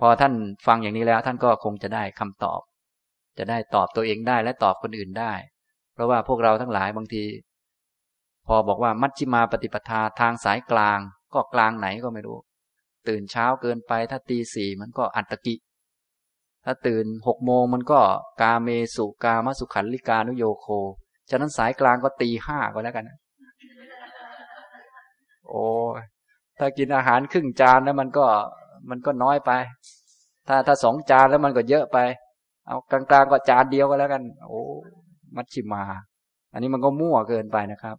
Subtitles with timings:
[0.00, 0.32] พอท่าน
[0.66, 2.60] ฟังอย่างนี้แล้วท่านก็คงจะได้คำตอบ
[3.38, 5.32] จะได้ตอบตัวเองได้และตอบคนอื่นได้
[5.94, 7.24] เพราะว่าพวกเราทั้งหลายบางที
[8.46, 10.98] พอบอกว่ามัชชิมาปฏิปทาทางสายกลาง
[11.34, 12.38] ก็กลางไหนก็ไม่รู้
[13.08, 15.54] ตื่นเช้าเกินไป ถ้าตีสี่มันก็อัตตกิ
[16.64, 18.00] ถ้าตื่นหกโมงมันก็
[18.42, 20.66] กาเมสุกามสุขันลิกานุโยโค
[21.30, 23.10] ฉะนั้นสายกลางก็ตีห้าก็แล้วกัน
[25.48, 25.66] โอ้
[26.58, 28.26] ถ้ากินอาหารครึ่งจานแล้วมันก็
[28.90, 29.50] มันก็น้อยไป
[30.48, 31.98] ถ้าถ้าสองจานแล้วมันก็เยอะไป
[32.66, 34.60] เอากลางๆก็จานเดียวก็แล้วกัน โอ้
[35.36, 35.82] มัชชิมา
[36.52, 37.96] อันนี้มันก็มั่วเกินไปนะครับ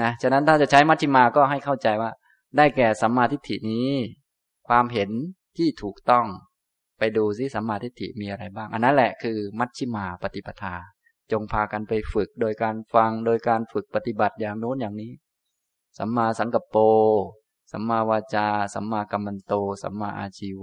[0.00, 2.10] นะฉะนั้นถ้าจะใช้มัชชิมาก็ให้เข้าใจว่า
[2.56, 3.90] ได้แก่สัมมาทิฏฐินี้
[4.68, 5.10] ความเห็น
[5.56, 6.26] ที่ถูกต้อง
[6.98, 10.74] ไปดูซิสัมมาทิฏฐิมีอะไรบ้าง อันนั้นแหละคือมัชชิมาปฏิปทา
[11.32, 15.12] จงพากันไปฝึกโดยการฟังโดยการฝึกปฏิบัติอย่างโน้นอย่างนี้
[15.98, 16.76] สัมมาสังกัปโป
[17.72, 20.62] สัมมาวาจา สัมมากัมมันโต สัมมาอาชีโว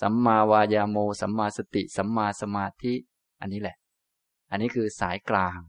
[0.00, 2.94] สัมมาวายาโม สัมมาสติ สัมมาสมาธิ
[3.40, 3.76] อันนี้แหละ
[4.50, 5.60] อันนี้คือสายกลาง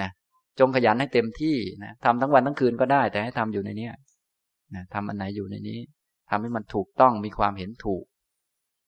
[0.00, 0.10] นะ
[0.58, 3.88] จงขยันให้เต็มที่นะทำทั้งวันทั้งคืนก็ได้ แต่ให้ทำอยู่ในนี้
[4.74, 5.78] นะทำอันไหนอยู่ในนี้
[6.30, 8.04] ทำให้มันถูกต้องมีความเห็นถูก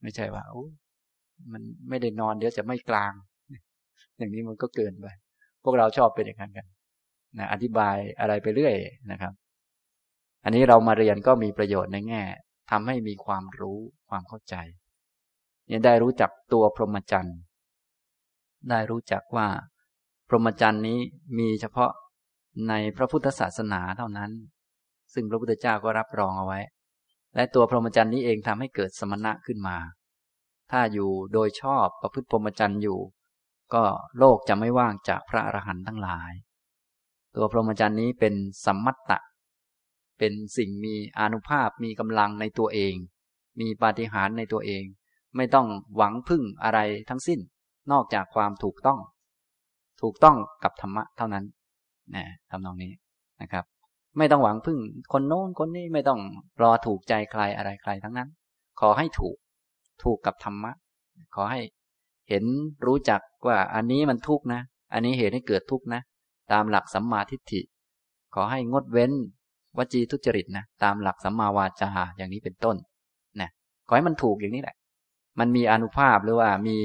[0.02, 0.64] ไม่ใช่ว่าโอ้
[1.52, 3.12] มันไม่ได้นอนเดี๋ยวจะไม่กลาง
[4.18, 5.06] อย่างนี้มันก็เกินไป
[5.64, 6.66] พวกเราชอบเป็นอย่างนั้นกัน
[7.38, 8.74] นะอธิบายอะไรไปเรื่อย
[9.10, 9.32] นะครับ
[10.46, 12.22] อันนี้เรามาเรียนก็มีประโยชน์ในแง่
[12.70, 14.54] ทำให้มีความรู้ความเข้าใจ
[15.66, 17.38] เนี่ยได้รู้จักตัวพรหมจรรย์
[18.70, 19.48] ได้รู้จักว่า
[20.28, 20.98] พรหมจรรย์นี้
[21.38, 21.90] มีเฉพาะ
[22.68, 24.30] ในพระพุทธศาสนาเท่านั้น
[25.14, 26.60] ซึ่งพระพุทธเจ้าก็รับรองเอาไว้
[27.34, 29.76] และตัวพรหมจรรย์นี้เองทำให้เกิดสมณะขึ้นมา
[30.70, 32.98] ถ้าอยู่โดยชอบประพฤติพรหมจรรย์อยู่
[33.74, 33.84] ก็
[34.18, 36.32] โลกจะไม่ว่างจากพระอรหันต์ทั้งหลาย
[37.36, 38.34] ตัวพรหมจรรย์นี้เป็น
[38.66, 39.18] สัมมัตตะ
[40.18, 42.94] เป็นสิ่งมีอนุภาพมีกำลังในตัวเอง
[43.60, 44.84] มีปาฏิหาริย์ในตัวเอง
[45.36, 47.40] ไม่ต้องหวังพึ่งอะไรทั้งสิ้น
[47.92, 48.98] นอกจากความถูกต้อง
[50.02, 51.44] ถูกต้องกับธรรมะเท่านั้น
[52.14, 52.92] นะทำนองนี้
[53.42, 53.64] นะครับ
[54.18, 54.78] ไม่ต้องหวังพึ่ง
[55.12, 56.20] คนโน้นคนนี้ไม่ต้อง
[56.62, 58.28] รอถูกใจใครอะไรใครทั้งนั้น
[58.80, 59.36] ขอให้ถูก
[60.02, 60.72] ถูกกับธรรมะ
[61.34, 61.60] ขอให้
[62.28, 62.44] เห็น
[62.86, 64.60] รู้จักว่าอันนี้มันทุกข์นะ
[64.92, 66.00] อันนี้เหตุให้เกิดทุกข์นะ
[66.52, 67.60] ตามหลักสัมมาทิฏฐิ
[68.34, 69.12] ขอให้งดเว้น
[69.78, 72.76] วจีทุจริตนะตามหลักสัมมาวาจาอย่างนี้เป็นต้น
[73.40, 73.50] นะ
[73.88, 74.76] ขอให้มันถูกอย่างนี้แหละ
[75.38, 76.76] มันมีอนุภาพหรือว่ามี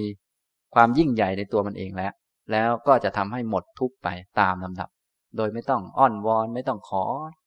[0.76, 2.14] ความยิ่งใหญ่ในตัวมันเองแล้ว
[2.52, 4.08] แล้วก็จะทำให้หมดทุกไป
[4.40, 4.90] ตามลำดับ
[5.38, 7.04] โดยไม่ต้องอ้อนวอนไม่ต้องขอ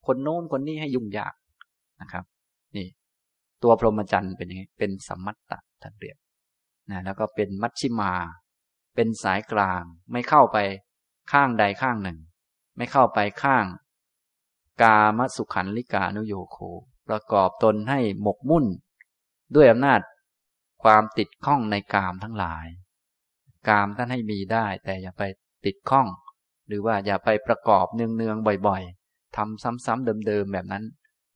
[0.07, 1.35] คนโน้นคนนี้ให้ยุ่งยาก
[2.01, 2.25] นะครับ
[2.77, 2.87] นี่
[3.63, 6.17] ตัวพรหมจรรย์เป็นยังไงเป็นสัมมัตตะท่านเรียก
[6.91, 8.13] นะแล้วก็เป็นมัชชิมา
[8.95, 10.59] เป็นสายกลาง ไม่เข้าไป
[11.33, 12.19] ข้างใดข้างหนึ่ง
[12.77, 13.65] ไม่เข้าไปข้าง
[14.83, 16.59] กามสุขันลิกานุโยโค
[17.09, 18.67] ประกอบตนให้หมกมุ่น
[19.55, 20.01] ด้วยอำนาจ
[20.83, 22.67] ความติดข้องในกามทั้งหลาย
[23.69, 25.23] กามท่านให้มีได้ แต่อย่าไป
[25.65, 26.07] ติดข้อง
[26.69, 30.85] หรือว่าอย่าไปประกอบเนืองๆบ่อยๆทำซ้ำๆเดิมๆแบบนั้น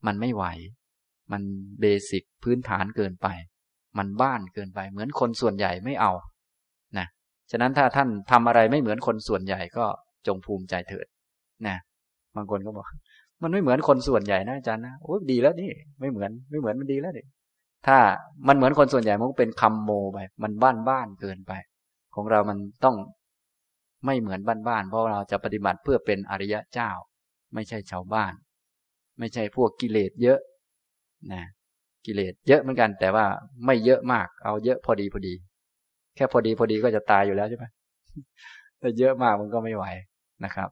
[0.06, 0.44] มันไม่ไหว
[1.32, 1.42] มัน
[1.80, 3.28] เบสิกพื้นฐานเกินไป
[3.98, 6.12] มันบ้านเกินไป เหมือนคนส่วนใหญ่ไม่เอา
[6.98, 7.06] นะ
[7.50, 9.86] ฉะนั้นถ้าท่านทำอะไรไม่เหมือนคนส่วนใหญ่ก็
[10.26, 11.06] จงภูมิใจเถิด
[11.66, 11.76] นะ
[12.36, 12.86] บางคนก็บอก
[13.42, 17.26] มันไม่เหมือนคนส่วนใหญ่นะอาจารย์นะโอ้ดีแล้วนี่ ไม่เหมือนไม่เหมือนมันดีแล้วนี่
[17.86, 17.98] ถ้า
[18.48, 21.52] มันเหมือนคนส่วนใหญ่มันก็เป็นคำโมไป มันบ้านบ้านเกินไป
[22.14, 22.96] ของเรามันต้อง
[24.06, 26.90] ไม่เหมือนบ้านบ้านเพราะเราจะปฏิบัติเพื่อเป็นอริยะเจ้า
[27.54, 28.32] ไม่ใช่ชาวบ้าน
[29.18, 30.38] ไม่ใช่พวกกิเลสเยอะ
[31.32, 31.42] นะ
[32.06, 33.24] กิเลสเยอะเหมือนกัน แต่ว่า
[33.66, 35.34] ไม่เยอะมาก เอาเยอะพอดีพอดี
[36.16, 37.64] แค่พอดีพอดีก็จะตายอยู่แล้วใช่ไหม
[38.80, 39.84] แต่เยอะมากมันก็ไม่ไหว
[40.44, 40.68] นะครับ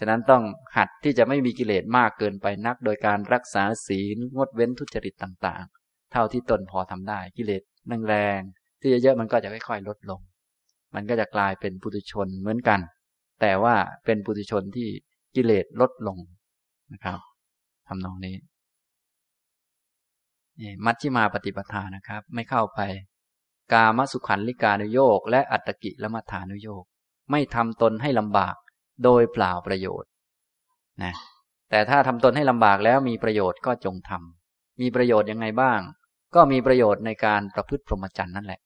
[0.00, 0.42] ฉะนั้นต้อง
[0.76, 7.62] หัดที่จะไม่มีกิเลสมากเกินไปนัก โดยการรักษาศีลงดเว้นทุจริตต่างๆ เท่าที่ตนพอทำได้กิเลส
[8.08, 10.20] แรงๆที่เยอะๆมันก็จะค่อยๆลดลง
[10.94, 12.80] มันก็จะกลายเป็นปุถุชนเหมือนกัน
[13.40, 13.74] แต่ว่า
[14.04, 14.88] เป็นปุถุชนที่
[15.36, 16.18] กิเลสลดลง
[16.92, 17.18] นะครับ
[17.88, 18.36] ทำนองนี้
[20.60, 22.80] นี่มัชฌิมาปฏิปทานะครับ ไม่เข้าไป
[23.72, 26.84] กามสุขันลิกานุโยกและอัตตกิละมัฐานุโยก
[27.30, 28.56] ไม่ทำตนให้ลำบาก
[29.04, 30.10] โดยเปล่าประโยชน์
[31.02, 31.14] นะ
[31.70, 35.80] แต่ถ้าทำตนให้ลำบากแล้วมีประโยชน์ก็จงทำมีประโยชน์ยังไงบ้าง
[36.34, 38.60] ก็มีประโยชน์ในการประพฤติพรหมจรรย์นั่นแหละ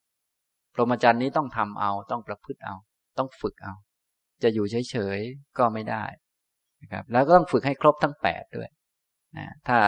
[0.75, 2.75] พรหมจรรย์นี้ต้องทำเอาต้องประพฤติเอา
[3.19, 3.75] ต้องฝึกเอา
[4.43, 6.05] จะอยู่เฉยๆก็ไม่ได้
[6.83, 8.69] นะครับแล้วก็ต้องฝึกให้ครบทั้งแปดด้วย
[9.37, 9.79] นะถ้า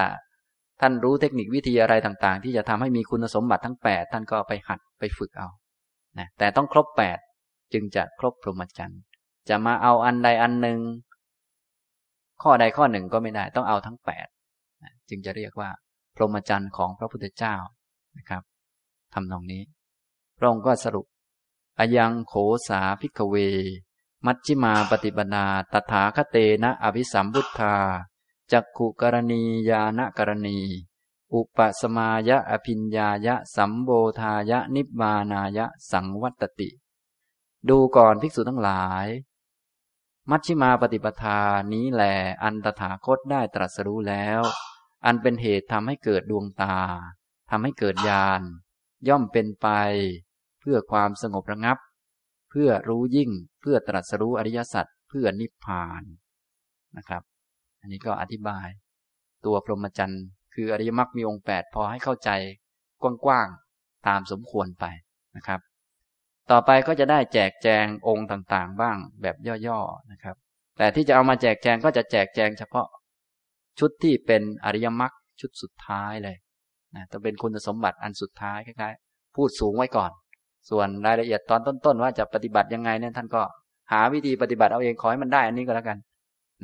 [0.81, 5.49] ท่านรู้เทคนิควิธีอะไรต่างๆ ที่จะทำให้มีคุณสมบัติทั้งแปดท่านก็ไปหัดไปฝึกเอา
[6.19, 7.19] นะแต่ต้องครบแปด
[7.73, 9.01] จึงจะครบพรหมจรรย์
[9.49, 10.79] จะมาเอาอันใดอันหนึ่ง
[12.43, 14.27] ข้อใดข้อหนึ่งก็ไม่ได้ ต้องเอาทั้งแปด
[15.09, 15.71] จึงจะเรียกว่า
[16.17, 17.57] พรหมจรรย์ของพระพุทธเจ้า
[18.19, 18.43] นะครับ
[19.15, 19.63] ทำตรงนี้
[20.39, 21.07] พระองค์ก็สรุป
[21.79, 22.35] อายังโข
[22.69, 23.37] สาพิกเว
[24.27, 27.75] มัชฌิมาปฏิปนาตถาคเตนะอภิสัมพุทธา
[28.53, 30.59] จักขุกรณียานกรณี
[31.33, 33.91] อุปสมายะอภิญญายะสัมโบ
[34.21, 36.71] ธายะนิบานายะสังวัตติ
[37.69, 39.07] ดูก่อนภิกษุทั้งหลาย
[40.31, 41.41] มัชฌิมาปฏิปทา
[41.73, 42.03] นี้แหล
[42.43, 44.41] อันตถาคตได้ตรัสรู้แล้ว
[45.07, 46.79] อันเป็นเหตุทำให้เกิดดวงตา
[47.51, 48.43] ทำให้เกิดญาณ
[49.09, 49.69] ย่อมเป็นไป
[50.61, 51.79] เพื่อความสงบระงับ
[52.51, 53.31] เพื่อรู้ยิ่ง
[53.61, 56.03] เพื่อตรัสรู้อริยสัจเพื่อนิพพาน
[56.97, 57.23] นะครับ
[57.81, 58.69] อันนี้ก็อธิบาย
[59.45, 60.25] ตัวพรหมจรรย์
[60.55, 62.31] คืออริยมรรคมีองค์แปดพอให้เข้าใจ
[63.03, 64.85] กว้างๆตามสมควรไป
[65.37, 65.61] นะครับ
[66.51, 70.37] ต่อไปก็จะได้แจกแจงองค์ต่างๆ บ้างแบบย่อๆนะครับ
[70.79, 72.87] แต่ที่จะเอามาแจกแจงก็จะแจกแจงเฉพาะ
[73.79, 76.37] ชุดที่เป็นอริยมรรคชุดสุดท้ายเลย
[76.95, 80.11] นะจะเป็นคุณสมบัติอันสุดท้ายคล้ายๆพูดสูงไว้ก่อน
[80.71, 83.43] ส่วนรายละเอียดตอนต้นๆ ว่าจะปฏิบัติยังไงเนี่ยท่านก็
[83.93, 85.99] หาวิธีปฏิบัติเอาเองขอให้มันได้อันนี้ก็แล้วกัน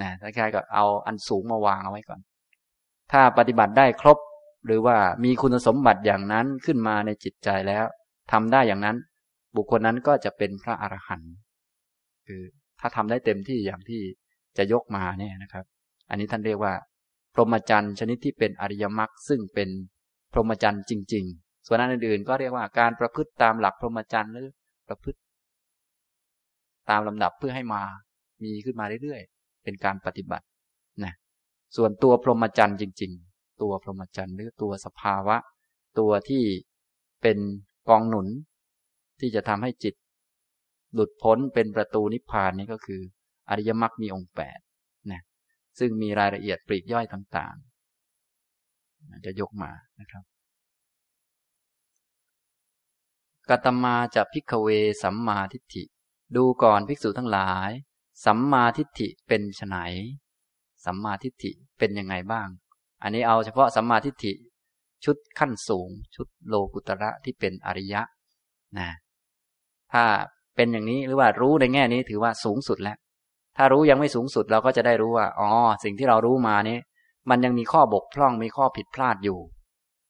[0.01, 2.21] นะคล้ายๆกับเอาอันสูงมาวางเอาไว้ก่อน
[3.13, 4.19] ถ้าปฏิบัติได้ครบ
[4.67, 7.85] หรือว่ามีคุณสมบัติอย่างนั้นขึ้นมาในจิตใจแล้ว
[8.33, 8.97] ทำได้อย่างนั้น
[9.57, 11.33] บุคคลนั้นก็จะเป็นพระอรหันต์
[12.27, 12.43] คือ
[12.81, 14.03] ถ้าทำได้เต็มที่อย่างที่
[14.59, 15.65] จะยกมาเนี่ยนะครับ
[16.11, 16.75] อันนี้ท่านเรียกว่า
[17.35, 19.69] พรหมจรรย์ชนิดที่เป็นอริยมรรคซึ่งเป็น
[20.33, 24.49] พรหมจรรย์จริง ๆ ส่วนอันอื่นๆก็เรียกว่าการประพฤติตามหลักพรหมจรรย์หรือ
[24.89, 25.19] ประพฤติ
[26.91, 27.83] ตามลำดับเพื่อให้มา
[28.43, 30.47] มีขึ้นมาเรื่อยๆ เป็นการปฏิบัติ
[31.05, 31.15] นะ
[31.77, 35.37] ส่วนตัวพรหมจรรย์จริง ๆ ตัวพรหมจรรย์หรือตัวสภาวะ
[35.99, 36.45] ตัวที่
[37.23, 37.39] เป็น
[37.89, 38.27] กองหนุน
[39.23, 39.95] ที่จะทำให้จิต
[40.95, 43.01] หลุดพ้นเป็นประตูนิพพานนี้ก็คือ
[43.51, 44.59] อริยมรรคมีองค์แปด
[45.13, 45.23] นะ
[45.79, 50.25] ซึ่งมีรายละเอียดปลีกย่อยต่างๆ จะยกมานะครับ
[53.51, 54.69] กัตมาจะพิกเว
[55.03, 55.85] สัมมาทิฏฐิ
[56.37, 57.71] ดูก่อนภิกษุทั้งหลาย
[58.25, 59.77] สัมมาทิฏฐิเป็นไน
[60.85, 62.49] สัมมาทิฏฐิเป็นยังไงบ้าง
[63.03, 64.33] อันนี้เอาเฉพาะสัมมาทิฏฐิ
[65.05, 68.03] ชุดขั้นสูง ชุดโลกุตระที่เป็นอริยะ
[68.79, 68.89] นะ
[69.93, 70.05] ถ้า
[70.57, 72.97] เป็นอย่างนี้หรือว่ารู้ในแง่นี้ถือว่าสูงสุดแล้ว
[73.57, 75.49] ถ้ารู้ยังไม่สูงสุดเราก็จะได้รู้ว่าอ๋อ
[75.85, 76.79] สิ่งที่เรารู้มานี้
[77.31, 79.39] มันยังมีข้อบกพร่องมีข้อผิดพลาดอยู่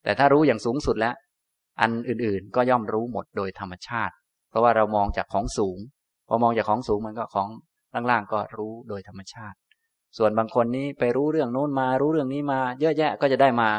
[0.04, 1.14] แต่ถ้ารู้อย่างสูงสุดแล้ว
[1.80, 4.14] อันอื่นๆก็ย่อมรู้หมดโดยธรรมชาติ
[4.50, 5.78] เพราะว่าเรามองจากของสูง
[6.28, 7.48] พอมองจากของสูงมันก็ของ
[8.10, 9.56] ล่างๆก็รู้โดยธรรมชาติ
[10.18, 13.70] ส่วนบางคนนี้ไปรู้เรื่องโน้นมา รู้เรื่องนี้มา เยอะแยะก็จะได้มา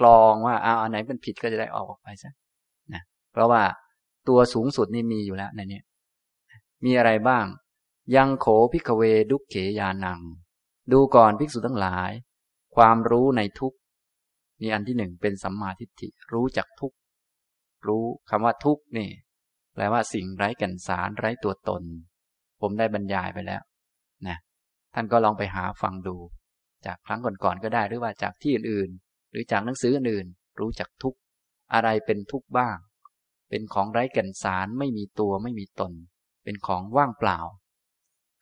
[0.00, 2.32] กรองว่าเอาอันไหนเป็นผิดก็จะได้ออกออกไปซะ
[2.94, 3.02] นะ
[3.32, 3.62] เพราะว่า
[4.28, 5.80] ตัวสูงสุดนี่มีอยู่แล้วในนี้
[6.84, 7.46] มีอะไรบ้าง
[8.16, 10.20] ยังโขพิกเวดุกเขยานัง
[10.92, 12.10] ดูก่อนภิกษุทั้งหลาย
[12.76, 13.74] ความรู้ในทุก
[14.60, 16.92] นี่อันที่หนึ่งเป็นสัมมาทิฏฐิรู้จักทุก
[17.86, 19.10] รู้คำว่าทุกนี่
[19.74, 21.82] แปลว่าสิ่งไร้กันสารไร้ตัวตน
[22.60, 23.62] ผมได้บรรยายไปแล้ว
[24.28, 24.38] นะ
[24.94, 26.16] ท่านก็ลองไปหาฟังดู
[26.86, 30.26] จากครั้งก่อนๆก็ได้หรือว่าจากที่อื่นๆ หรือจากหนังสืออื่น
[30.60, 31.14] รู้จักทุก
[31.74, 32.76] อะไรเป็นทุกบ้าง
[33.56, 35.92] เป็นของไร้แกันสารไม่มีตัวไม่มีตน
[36.44, 37.38] เป็นของว่างเปล่า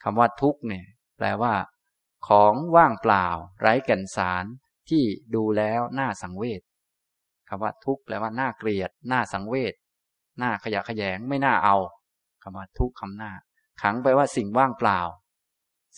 [0.02, 0.86] คำว่าทุกเนี่ย
[1.16, 1.54] แปลว่า
[2.28, 3.26] ของว่างเปล่า
[3.60, 4.44] ไร้แก่นสาร
[4.88, 5.02] ที่
[5.34, 6.62] ดูแล้วน่าสังเวช
[7.48, 9.74] คำว่าทุกแปลว่าน่าเกลียดน่าสังเวช
[10.42, 11.76] น่าขยะขยงไม่น่าเอา
[12.42, 13.32] คำว่าทุกข์คำหน้า
[13.82, 15.00] ขังไปว่าสิ่งว่างเปล่า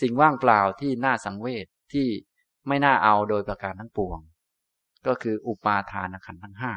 [0.00, 2.08] สิ่งว่างเปล่าที่น่าสังเวชที่
[2.68, 4.18] ไม่น่าเอาโดยประการทั้งปวง
[5.06, 6.72] ก็คืออุปาทานขันธ์ทั้งห้า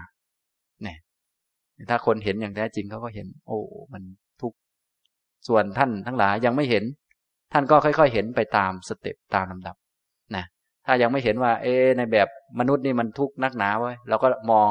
[1.90, 3.60] ถ้าคนเห็นอย่างแท้จริงเขาก็เห็น โอ้
[3.94, 4.04] มัน
[4.42, 4.54] ทุก
[5.48, 6.84] ส่วนท่านทั้งหลายยังไม่เห็น
[7.54, 9.76] ท่านก็ค่อย ๆ เห็นไปตามสเต็ปตามลำดับ
[10.36, 10.46] นะ
[10.86, 11.68] ถ้ายังไม่เห็นว่า เอ
[11.98, 12.28] ในแบบ
[12.60, 14.70] มนุษย์นี่มันทุกข์นักหนาไว้เราก็มอง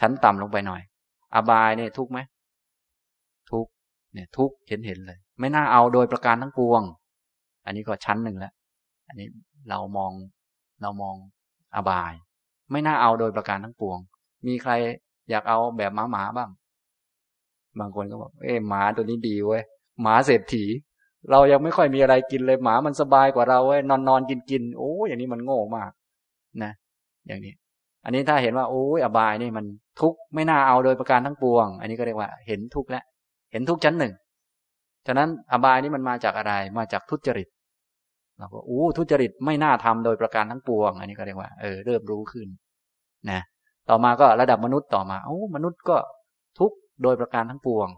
[0.00, 0.82] ชั้นต่ำลงไปหน่อย
[1.34, 2.18] อบายเนี่ยทุกข์ไหม
[3.50, 3.70] ทุกข์
[4.12, 6.82] เนี่ย ทุกข์เห็นเห็นเลย ไม่น่าเอาโดยประการทั้งปวง
[7.66, 8.52] อันนี้ก็ชั้นหนึ่งแล้ว
[9.08, 9.28] อันนี้
[9.68, 10.12] เรามอง
[10.82, 11.16] เรามอง
[11.74, 12.12] อบาย
[12.70, 13.98] ไม่น่าเอาโดยประการทั้งปวง
[14.46, 14.72] มีใคร
[15.30, 16.50] อยากเอาแบบหมาหมาบ้าง
[17.78, 19.62] บางคนก็บอกเอ๊หมาตัวนี้ดีเว้ย
[20.02, 20.64] หมาเศรษฐี
[21.30, 25.90] เรายังไม่ค่อยมีอะไรกินเลยหมามันสบายกว่าเราเว้ยนอนนอนกินกินโอ้อย่างนี้มันโง่มาก
[26.62, 26.72] นะ
[27.26, 27.52] อย่างนี้
[28.04, 29.64] อันนี้ถ้าเห็นว่าโอ้ยอบายนี่มัน
[30.00, 33.04] ทุกข์ไม่น่าเอาโดยประการทั้งปวง อันนี้ก็เรียกว่า เห็นทุกข์แล้ว
[33.52, 34.12] เห็นทุกข์ชั้นหนึ่ง
[35.06, 37.48] ฉะนั้นอบายนี่มันมาจากอะไร มาจากทุจริต
[38.38, 42.48] เราก็อู้ทุจริตไม่น่าทำโดยประการทั้งปวง อันนี้ก็เรียกว่า เออ เริ่มรู้ขึ้น
[43.30, 43.40] นะ
[43.88, 45.96] ต่อมาก็ระดับมนุษย์ต่อมาโอ้มนุษย์ก็
[46.58, 46.72] ทุก
[47.02, 47.88] โดยประการทั้งปวง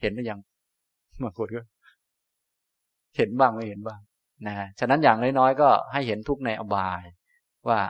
[0.00, 0.40] เห็นหรือยัง
[1.22, 1.62] บางคนก็
[3.16, 4.00] เห็นบ้างไม่เห็นบ้าง
[4.46, 7.02] นะฉะนั้นอย่างน้อยๆก็ให้เห็นทุกในอบาย
[7.68, 7.80] ว่า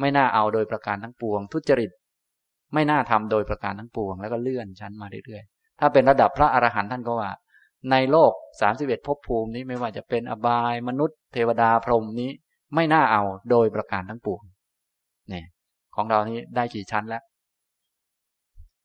[0.00, 1.90] ไม่น่าเอาโดยประการทั้งปวง ทุจริต
[2.74, 7.30] ไม่น่าทำโดยประการทั้งปวง แล้วก็เลื่อนชั้นมาเรื่อยๆ ถ้าเป็นระดับพระอรหันต์ท่านก็ว่า
[7.90, 12.30] ในโลกสามสิบเอ็ดภพภูมินี้ไม่ว่าจะเป็นอบายมนุษย์ เทวดาพรหมนี้
[12.74, 14.42] ไม่น่าเอาโดยประการทั้งปวง
[15.30, 15.46] เนี่ย
[15.96, 17.22] ของเรานี้ได้กี่ชั้นแล้ว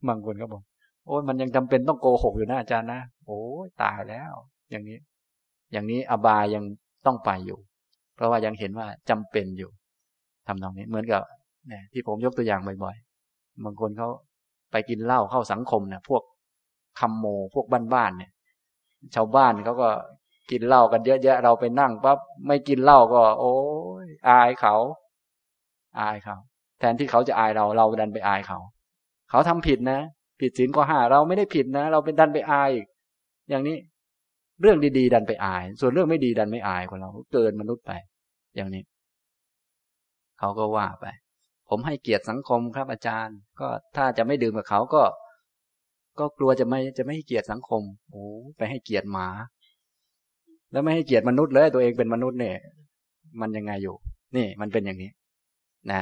[0.07, 0.61] บางคนก็บอก
[1.05, 4.33] โอ้ยมันยังจำเป็นต้องโกหกอยู่นะอาจารย์นะโอ้ยตายแล้ว
[4.71, 4.97] อย่างนี้
[5.71, 6.63] อย่างนี้อบายยัง
[7.05, 7.59] ต้องไปอยู่
[8.15, 9.69] เพราะว่ายังเห็นว่าจำเป็นอยู่
[10.47, 11.21] ทำตรงนี้เหมือนกับ
[11.67, 14.09] เนี่ยที่ผมยกตัวอย่างบ่อยๆบางคนเขา
[14.71, 16.23] ไปกินเหล้าเข้าสังคมเนี่ยพวก
[16.99, 18.31] คำโมพวกบ้านๆเนี่ย
[19.15, 19.89] ชาวบ้านเขาก็
[20.51, 23.55] กินเหล้ากันเยอะแยะเราไปนั่งปั๊บไม่กินเหล้าก็ โอ้
[24.05, 24.75] ยอายเขา
[25.99, 26.37] อายเขา
[26.79, 28.59] แทนที่เขาจะอายเราเราดันไปอายเขา
[29.29, 29.99] เขาทำผิดนะ
[30.41, 32.85] ผิดศีลข้อห้าเราไม่ได้ผิดนะ เราเป็นดันไปอายอีก
[33.49, 33.77] อย่างนี้
[34.61, 37.91] เรื่องดีๆ ดันไปอาย ส่วนเรื่องไม่ดีดันไม่อายคนเราเกินมนุษย์ไป
[38.55, 38.83] อย่างนี้
[40.39, 41.05] เขาก็ว่าไป
[41.69, 45.03] ผมให้เกียรติสังคมครับอาจารย์ ก็ถ้าจะไม่ดื่มกับเขาก็
[46.19, 48.23] ก็กลัวจะไม่จะไม่ให้เกียรติสังคมโอ้
[48.57, 49.27] ไปให้เกียรติหมา
[50.71, 52.57] แล้วไม่ให้เกียรติมนุษย์เลยตัวเองเป็นมนุษย์เนี่ย
[53.41, 53.95] มันยังไงอยู่
[54.35, 55.11] นี่มันเป็นอย่างนี้
[55.91, 56.01] นะ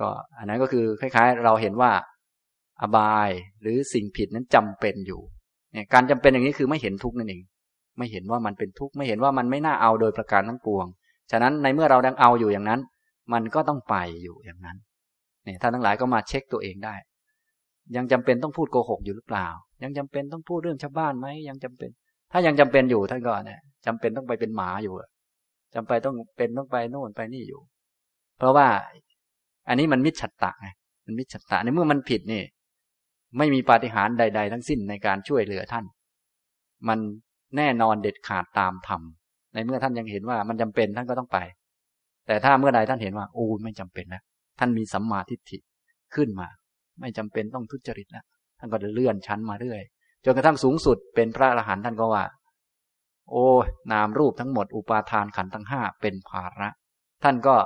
[0.00, 0.08] ก็
[0.38, 1.90] อันนั้นก็คือคล้าย ๆ เราเห็นว่า
[2.80, 3.30] อบาย
[3.62, 5.20] หรือสิ่งผิดนั้นจำเป็นอยู่
[5.72, 7.42] เนี่ยการจำเป็นอย่างนี้คือไม่เห็นทุกข์นั่นเอง
[7.98, 10.86] ไม่เห็นว่ามันเป็นทุกข์ไม่เห็นว่ามันไม่น่าเอาโดยประการทั้งปวง
[11.30, 12.80] ฉะนั้นในเมื่อเราดังเอาอยู่อย่างนั้น
[13.32, 14.76] มันก็ต้องไปอยู่อย่างนั้น
[15.44, 16.94] เนี่ยท่านทั้งหลายก็มาเช็คตัวเองได้
[17.96, 19.46] ยังจำเป็นต้องพูดโกหกอยู่หรือเปล่า
[19.82, 21.90] ยังจำเป็นต้องพูดเรื่องชาวบ้านไหมยังจำเป็น
[22.32, 24.94] ถ้ายังจำเป็นอยู่ท่านก็เนี่ยจำเป็นต้องไปเป็นหมาอยู่
[25.74, 27.60] จำไปต้องเป็นต้องไปโน่นไปนี่อยู่
[28.38, 28.66] เพราะว่า
[29.68, 30.68] อันนี้มันมิจฉาตะไง
[31.06, 32.42] มันมิจฉาตะในเมื่อมันผิดนี่
[33.38, 35.84] ไม่มีปาฏิหาริย์ใด ๆ ทั้งสิ้นในการช่วยเหลือท่าน
[36.88, 36.98] มัน
[37.56, 39.00] แน่นอนเด็ดขาดตามธรรม
[39.54, 41.38] ในเมื่อท่านยังเห็นว่ามันจำเป็นท่านก็ต้องไป
[42.26, 44.22] แต่ถ้าเมื่อใดท่านเห็นว่าโอ้ไม่จำเป็นแล้ว
[44.58, 45.58] ท่านมีสัมมาทิฏฐิ
[46.14, 46.48] ขึ้นมา
[47.00, 48.24] ไม่จำเป็นต้องทุจริตแล้ว
[48.58, 49.82] ท่านก็เลื่อนชั้นมาเรื่อย
[50.24, 52.24] จนกระทั่งสูงสุดเป็นพระอรหันต์ท่านก็ว่า
[53.30, 53.46] โอ้
[53.92, 56.68] นามรูปทั้งหมด อุปาทานขันทั้งห้าเป็นภาระ
[57.22, 57.56] ท่านก็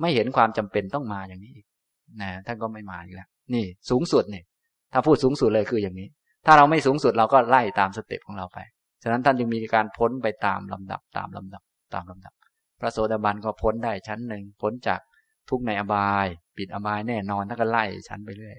[0.00, 1.66] ไม่เห็นความจำเป็นต้องมาอย่างนี้อีก
[2.22, 4.44] นะท่านก็ไม่มาอีกแล้ว นี่สูงสุดเนี่ย
[4.92, 6.08] ถ้าพูดสูงสุดเลยคืออย่างนี้
[6.46, 8.58] ถ้าเราไม่สูงสุดเราก็ไล่ตามสเต็ปของเราไป
[9.02, 11.62] ฉะนั้นท่านจึงมีการพ้นไปตามลำดับตามลำดับ
[11.94, 12.34] ตามลำดับ
[12.80, 15.00] พระโสดาบันก็พ้นได้ชั้นหนึ่งพ้นจาก
[15.48, 18.56] ทุกในอบาย ปิดอบายแน่นอนท่านก็ไล่ชั้นไปเรื่อย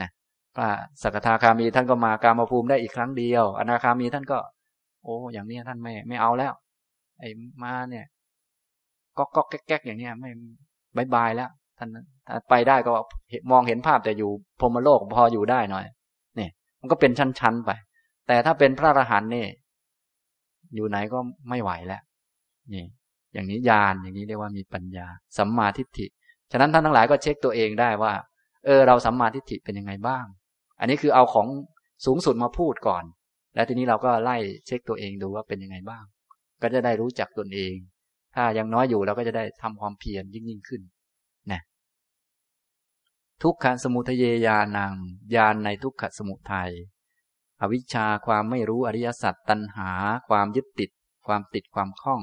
[0.00, 0.10] นะ
[0.56, 0.68] พระ
[1.02, 4.38] สกทาคามีท่านก็มากามาภูมิได้อีกครั้งเดียว อนาคามีท่านก็
[5.04, 6.52] โอ้ อย่างนี้ท่านไม่ไม่เอาแล้ว
[7.20, 7.30] ไอ้
[7.62, 8.04] มาเนี่ย
[9.18, 10.30] ก็ก็แก๊กๆอย่างเนี้ยไม่
[10.96, 11.88] บายบายแล้วท่าน
[12.48, 12.92] ไปได้ก็
[13.50, 14.30] มองเห็นภาพแต่อยู่
[14.60, 15.84] พรมโลกพออยู่ได้หน่อย
[16.36, 17.70] เนี่ยมันก็เป็นชั้นๆไป
[18.26, 19.46] แต่ถ้าเป็นพระอรหันต์นี่
[20.74, 21.18] อยู่ไหนก็
[21.48, 22.02] ไม่ไหวแล้ว
[22.74, 22.84] นี่
[23.34, 25.06] อย่างนี้ญาณอย่างนี้เรียกว่ามีปัญญา
[25.38, 26.06] สัมมาทิฏฐิ
[26.52, 28.12] ฉะนั้นท่านทั้งหลายก็เช็คตัวเองได้ว่า
[28.64, 30.24] เออ เราสัมมาทิฏฐิเป็นยังไงบ้าง
[30.80, 31.46] อันนี้คือเอาของ
[32.06, 33.04] สูงสุดมาพูดก่อน
[33.54, 36.04] แล้วทีนี้เราก็ไล่เช็คตัวเองดูว่าเป็นยังไงบ้าง
[36.62, 37.74] ก็จะได้รู้จักตนเอง
[38.34, 40.82] ถ้ายังน้อยอยู่เราก็จะได้ทำความเพียรยิ่งยิ่งขึ้น
[41.52, 41.60] นะ
[43.42, 44.94] ทุกขสมุทเยยานัง
[45.34, 46.70] ยานในทุกขสมุทัย
[47.60, 49.90] อวิชชาความไม่รู้อริยสัจตัณหา
[50.28, 50.90] ความยึดติด
[51.26, 52.22] ความติดความคล้อง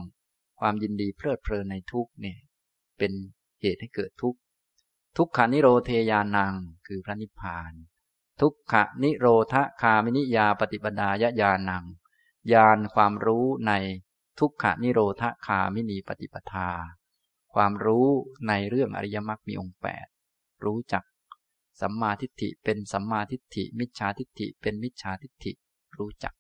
[0.59, 2.39] ความยินดีเพลิดเพลินในทุกเนี่ย
[2.97, 3.11] เป็น
[3.61, 4.39] เหตุให้เกิดทุกข์
[5.17, 6.53] ทุกขานิโรเทยานัง
[6.87, 7.73] คือพระนิพพาน
[8.41, 11.85] ทุกขนิโรธคามินิยาปฏิปดายญาณัง
[12.53, 13.71] ญาณความรู้ใน
[14.41, 16.69] ทุกขานิโรธคามินีปฏิปทา
[17.53, 18.07] ความรู้
[18.47, 20.07] ในเรื่องอริยมรรคมีองค์แปด
[20.65, 21.03] รู้จัก
[21.81, 25.51] สัมมาทิฏฐิเป็นสัมมาทิฏฐิ มิจฉาทิฏฐิ เป็นมิจฉาทิฏฐิ
[25.97, 26.33] รู้จัก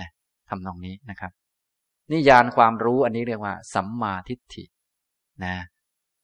[0.00, 0.10] นะ
[0.48, 1.32] ทำตรงนี้นะครับ
[2.12, 4.64] นิยานความรู้อันนี้เรียกว่า สัมมาทิฏฐิ
[5.44, 5.54] นะ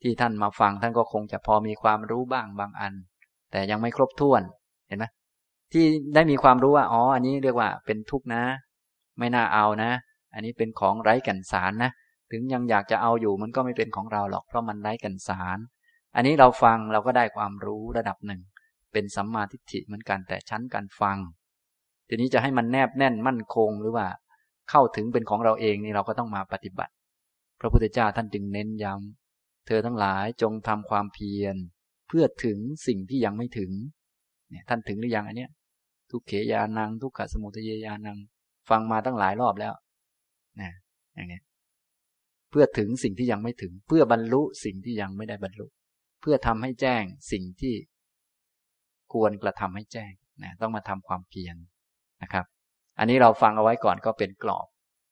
[0.02, 2.94] ที่ท่านมาฟังท่านก็คงจะพอมีความรู้บ้างบางอัน
[3.50, 4.42] แต่ยังไม่ครบถ้วน
[4.88, 5.04] เห็นไหม
[5.72, 5.84] ที่
[6.14, 8.42] ได้มีความรู้ว่าอ๋ออันนี้เรียกว่าเป็นทุกข์นะ
[9.18, 9.90] ไม่น่าเอานะ
[10.34, 11.90] อันนี้เป็นของไร้กันสารนะ
[12.32, 15.58] ถึงยังอยากจะเอาอยู่มันก็ไม่เป็นของเราหรอกเพราะมันไร้กันสาร
[16.16, 18.40] อันนี้เราฟังเราก็ได้ความรู้ระดับหนึ่ง
[18.92, 21.18] เป็นสัมมาทิฏฐิเหมือนกันแต่ชั้นการฟัง
[22.08, 24.06] ทีนี้จะให้มันแนบแน่นมั่นคงหรือว่า
[24.70, 26.92] เข้าถึงเป็นของเราเองนี่เราก็ต้องมาปฏิบัติ
[27.60, 31.56] พระพุทธเจ้าท่านจึงเน้นย้ำเธอทั้งหลายจงทำความเพียร
[32.08, 33.70] เพื่อถึงสิ่งที่ยังไม่ถึง
[34.50, 35.50] เนี่ยท่านถึงหรือยังอันเนี้ย
[36.10, 38.18] ทุกเขยานัง ทุกขสมุทัยยานัง
[38.70, 39.72] ฟังมาตั้งหลายรอบแล้ว
[41.18, 41.44] อย่างเนี้ย
[42.50, 45.66] เพื่อถึงสิ่งที่ยังไม่ถึง เพื่อบรรลุสิ่งที่ยังไม่ได้บรรลุ
[46.20, 47.74] เพื่อทำให้แจ้งสิ่งที่
[49.12, 51.56] ควรกระทำให้แจ้งนะต้องมาทำความเพียร
[52.22, 52.44] นะครับ
[52.98, 54.66] อันนี้เราฟังเอาไว้ก่อนก็เป็นกรอบ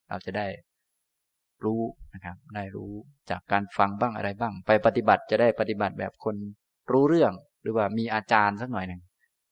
[0.08, 0.46] เราจะได้
[1.64, 1.80] รู้
[2.14, 2.92] นะครับได้รู้
[3.30, 6.36] จากการฟังบ้างอะไรบ้าง ไปปฏิบัติจะได้ปฏิบัติแบบคน
[6.92, 7.32] รู้เรื่อง
[7.62, 9.00] หรือว่ามีอาจารย์สักหน่อยหนึ่ง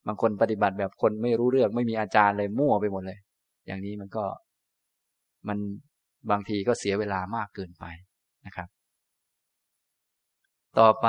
[0.07, 3.19] บางคนปฏิบัติแบบคนไม่รู้เรื่อง ไม่มีอาจารย์เลยมั่วไปหมดเลย
[3.67, 4.23] อย่างนี้มันก็
[5.47, 5.57] มัน
[6.29, 7.85] บางทีก็เสียเวลามากเกินไป
[8.45, 8.67] นะครับ
[10.79, 11.07] ต่อไป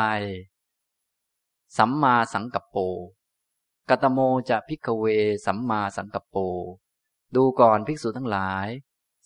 [1.78, 2.76] สัมมาสังกัปโป
[3.88, 4.18] กตโม
[4.50, 5.04] จะพิกเว
[5.46, 6.36] สัมมาสังกัปโป
[7.34, 8.68] ดูก่อนภิกษุทั้งหลาย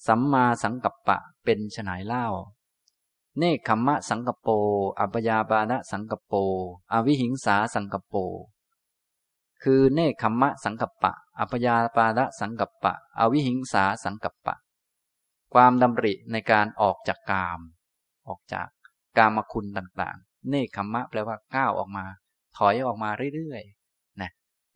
[0.06, 2.26] สัมมาสังกัปปะเป็นฉนายเล่า
[3.38, 4.48] เนคขมมะสังกัปโป
[5.00, 6.34] อัปยาบานะสังกัปโป
[6.92, 8.14] อวิหิงสาสังกัปโป
[9.62, 14.54] คือเนคขมมะสังกัปปะ อัปยาปานะสังกัปปะ อวิหิงสาสังกัปปะ
[15.54, 17.60] ความดำริในการออกจากกาม
[18.28, 18.68] ออกจาก
[19.18, 22.04] กามคุณต่างๆ เนคขมมะแปลว่าก้าวออกมา
[22.58, 24.20] ถอยออกมาเรื่อยๆ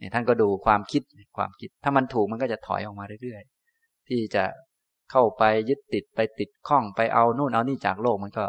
[0.01, 1.03] นี่ท่านก็ดูความคิด
[1.37, 4.45] ความคิด ถ้ามันถูกมันก็จะถอยออกมาเรื่อยๆ ที่จะ
[5.11, 8.47] เข้าไปยึดติดไปติดข้องไปเอาโน่นเอานี่จากโลกมันก็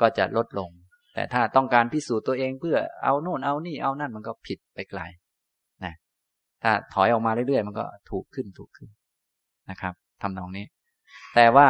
[0.00, 0.70] ก็จะลดลง
[1.14, 5.00] แต่ถ้าต้องการพิสูจน์ตัวเองเพื่อเอาโน่นเอานี่เอานั่นมันก็ผิดไปไกล
[5.84, 5.94] นะ
[6.62, 8.90] ถ้าถอยออกมาเรื่อยๆ มันก็ถูกขึ้นถูกขึ้น
[9.70, 10.66] นะครับทำตรงนี้
[11.34, 11.68] แต่ว่า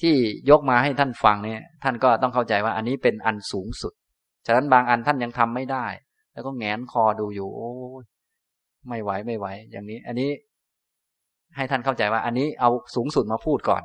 [0.00, 0.14] ที่
[0.50, 3.92] ยกมาให้ท่านฟังเนี่ย ท่านก็ต้องเข้าใจว่า อันนี้เป็นอันสูงสุด
[4.46, 5.86] ฉะนั้นบางอันท่านยังทำไม่ได้
[6.32, 7.70] แล้วก็แงนคอดูอยู่ โอ้
[8.88, 10.30] ไม่ไหวไม่ไหว อย่างนี้ อันนี้
[11.56, 13.82] ให้ท่านเข้าใจว่า อันนี้เอาสูงสุดมาพูดก่อน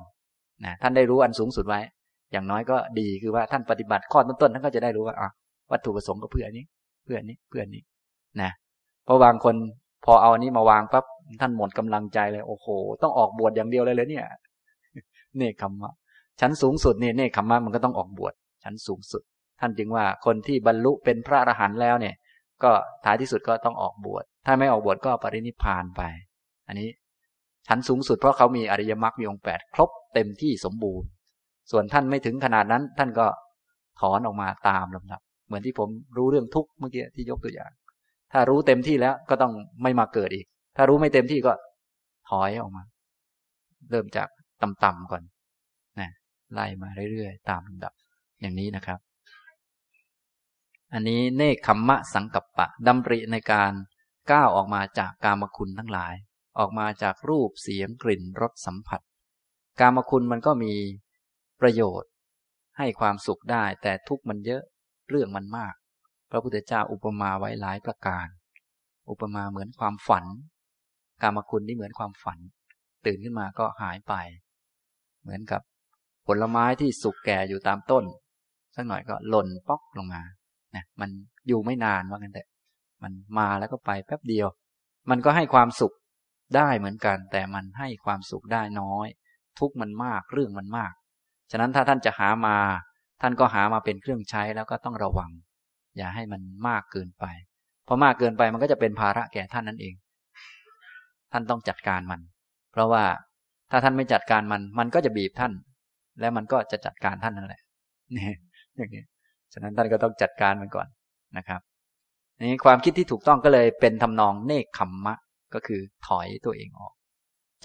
[0.65, 1.79] นะท่านได้รู้อันสูงสุดไว้
[2.31, 5.29] อย่างน้อยก็ดีคือว่าท่านปฏิบัติข้อต้นๆท่านก็จะได้รู้ว่าอะ
[5.71, 6.65] วัตถุประสงค์ก็เพื่ออันนี้
[7.03, 7.83] เพื่ออันนี้เพื่ออันนี้
[8.41, 8.51] นะ
[9.05, 9.55] เพราะบางคน
[10.05, 11.05] พอเอาอันนี้มาวางปั๊บ
[11.41, 12.67] ท่านหมดกำลังใจเลยโอ้โห
[13.01, 14.25] ต้องออกบวชอย่างเดียวเลยเลยเนี่ย
[15.37, 15.93] เนคขมมะ
[16.41, 19.21] ชั้นสูงสุดเนี่ยเนคขมมะมันก็ต้องออกบวชชั้นสูงสุด
[19.59, 22.15] ท่านจึงว่าคนที่บรรลุเป็นพระอรหันต์แล้วเนี่ย
[22.63, 22.71] ก็
[23.05, 26.01] ท้ายที่สุดก็ต้องออกบวชถ้าไม่ออกบวชก็ปรินิพานไป
[26.67, 26.89] อันนี้
[27.67, 31.07] ชั้นสูงสุดเพราะเขามีอริยมรรคมีองค์แปดครบเต็มที่สมบูรณ์
[31.71, 33.27] ส่วนท่านไม่ถึงขนาดนั้น ท่านก็
[34.01, 37.71] ถอนออกมาตามลำดับ เหมือนที่ผมรู้เรื่องทุกเมื่อกี้ที่ยกตัวอย่าง
[38.31, 39.53] ถ้ารู้เต็มที่แล้วก็ต้อง
[39.83, 40.45] ไม่มาเกิดอีก
[40.77, 41.53] ถ้ารู้ไม่เต็มที่ก็
[42.29, 42.83] ถอยออกมา
[43.91, 44.27] เริ่มจาก
[44.61, 45.23] ต่ำๆก่อน
[45.99, 46.09] นะ
[46.53, 47.93] ไล่มาเรื่อยๆ ตามลำดับ
[48.41, 48.99] อย่างนี้นะครับ
[50.93, 53.73] อันนี้เนคขมมะสังกัปปะดำริในการ
[54.31, 56.13] ก้าวออกมาจากกามคุณทั้งหลาย
[56.59, 59.01] ออกมาจากรูปเสียงกลิ่นรสสัมผัส
[59.79, 60.73] กามคุณมันก็มี
[61.61, 62.11] ประโยชน์
[62.77, 64.63] ให้ความสุขได้ แต่ทุกมันเยอะ
[65.09, 65.73] เรื่องมันมาก
[66.31, 68.27] พระพุทธเจ้าอุปมาไว้หลายประการ
[69.09, 70.25] อุปมาเหมือนความฝัน
[71.21, 72.39] กามคุณนี่เหมือนความฝัน
[73.05, 74.13] ตื่นขึ้นมาก็หายไป
[75.27, 75.61] เหมือนกับ
[76.27, 78.03] ผลไม้ที่สุกแก่อยู่ตามต้น
[78.75, 80.21] สักหน่อยก็หล่นป๊อกลงมา
[80.75, 81.09] นะมัน
[81.47, 82.43] อยู่ไม่นานว่ากันแต่
[83.03, 84.47] มันมาแล้วก็ไปแป๊บเดียว
[85.09, 85.93] มันก็ให้ความสุข
[86.55, 89.07] ได้เหมือนกัน แต่มันให้ความสุขได้น้อย
[89.59, 90.93] ทุกมันมากเรื่องมันมาก
[91.51, 92.57] ฉะนั้นถ้าท่านจะหามา
[93.21, 95.31] ท่านก็หามาเป็นเครื่องใช้แล้วก็ต้องระวัง
[95.97, 97.25] อย่าให้มันมากเกินไป
[97.85, 99.95] เพราะมากเกินไปมันก็จะเป็นภาระแก่ท่านนั่นเอง
[101.31, 102.21] ท่านต้องจัดการมัน
[102.71, 103.03] เพราะว่า
[103.71, 105.53] ถ้าท่านไม่จัดการมัน มันก็จะบีบท่าน
[106.19, 107.61] และมันก็จะจัดการท่านนั่นแหละ
[108.17, 108.31] นี่
[108.75, 109.03] อย่างนี้
[109.53, 110.87] ฉะนั้นท่านก็ต้องจัดการมันก่อน
[111.37, 111.61] นะครับ
[112.39, 115.15] นี่ความคิดที่ถูกต้องก็เลยเป็นทำนองเนคขมมะ
[115.53, 116.93] ก็คือถอยตัวเองออก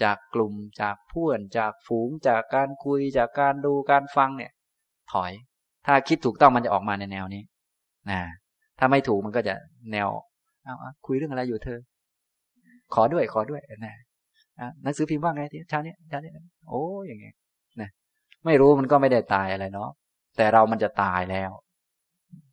[0.03, 4.51] จากกลุ่มจากเพื่อนจากฝูง จากการคุย จากการดูการฟังเนี่ย
[5.13, 5.31] ถอย
[5.85, 7.43] ถ้าคิดถูกต้องมันจะออกมาในแนวนี้
[8.11, 8.19] นะ
[8.79, 9.55] ถ้าไม่ถูกมันก็จะ
[9.91, 10.09] แนว
[10.63, 11.79] เอาคุยเรื่องอะไรอยู่เธอ
[12.93, 13.95] ขอด้วยขอด้วยนะ
[14.83, 16.31] หนังสือพิมพ์ว่าไงที่เช้านี้เช้านี้
[16.69, 17.35] โอ้อย่างเงี้ย
[17.81, 17.89] นะ
[18.45, 19.89] ไม่รู้มันก็ไม่ได้ตายอะไรเนาะ
[20.37, 21.51] แต่เรามันจะตายแล้ว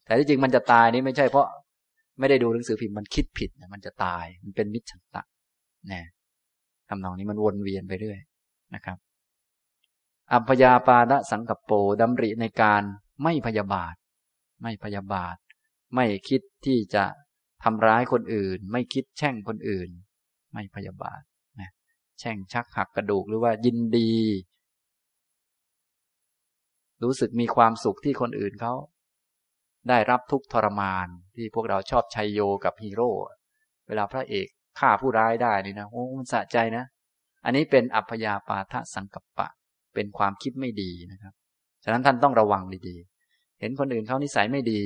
[0.05, 1.47] แต่ที่จริงมันจะตายนี่ไม่ใช่เพราะ
[2.19, 5.23] ไม่ได้ดูหนังสือพิมพ์มันคิดผิดมันจะตายมันเป็นมิจฉาตะ
[5.93, 6.03] นะ
[6.89, 8.19] ทำนองนี้มันวนเวียนไปเรื่อย
[8.75, 8.99] นะครับ
[10.33, 12.83] อัพยาปาะสังกปโปดำริในการ
[13.23, 13.95] ไม่พยาบาท
[14.63, 15.37] ไม่พยาบาท
[15.95, 17.05] ไม่คิดที่จะ
[17.65, 19.89] ทำร้ายคนอื่น ไม่คิดแช่งคนอื่น
[20.53, 21.21] ไม่พยาบาท
[22.21, 24.13] แช่งชักหักกระดูกหรือว่ายินดี
[27.03, 28.75] รู้สึกมีความสุขที่คนอื่นเขา
[29.89, 31.07] ได้รับทุกทรมาน
[31.37, 33.11] ที่พวกเราชอบชัยโยกับฮีโร่
[33.89, 34.47] เวลาพระเอก
[34.79, 36.85] ฆ่าผู้ร้ายได้นี่นะโอ้มันสะใจนะ
[37.45, 39.49] อันนี้เป็นอัพยาปาทะสังกัปปะ
[39.95, 41.35] เป็นความคิดไม่ดีนะครับ
[41.85, 44.81] ฉะนั้นท่านต้องระวังดีๆ เห็นคนอื่นเขานิสัยไม่ดี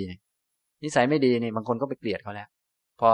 [0.84, 2.48] นิสัยไม่ดีนี่บางคนก็ไปเกลียดเขาแล้ว
[3.00, 3.10] พอ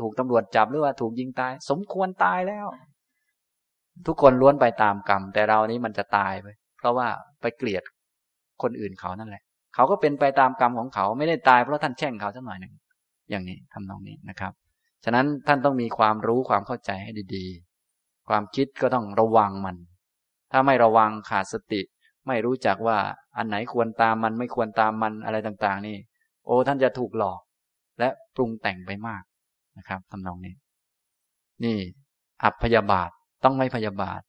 [0.00, 2.66] ถูกตำรวจจับหรือว่าถูกยิงตาย สมควรตายแล้ว
[4.06, 7.08] ทุกคนล้วนไปตามกรรม แต่เรานี้มันจะตายไป เพราะว่า
[7.40, 7.82] ไปเกลียด
[8.62, 9.42] คนอื่นเขานั่นแหละ
[9.74, 12.72] เขาก็เป็นไปตามกรรมของเขาไม่ได้ตายเพราะท่านแช่งเขาสักหน่อยหนึ่ง
[13.30, 14.52] อย่างนี้ทำนองนี้นะครับ
[15.04, 19.76] ฉะนั้นท่านต้องมีความรู้ความเข้าใจให้ดีๆ ความคิดก็ต้องระวังมัน
[20.52, 21.80] ถ้าไม่ระวังขาดสติ
[22.26, 22.98] ไม่รู้จักว่า
[23.36, 25.96] อันไหนควรตามมันไม่ควรตามมันอะไรต่างๆ นี่
[26.44, 27.40] โอ้ท่านจะถูกหลอก
[27.98, 29.22] และปรุงแต่งไปมาก
[29.78, 30.54] นะครับทำนองนี้
[31.64, 31.76] นี่
[32.44, 33.10] อัพยาบาท
[33.44, 34.20] ต้องไม่พยาบาท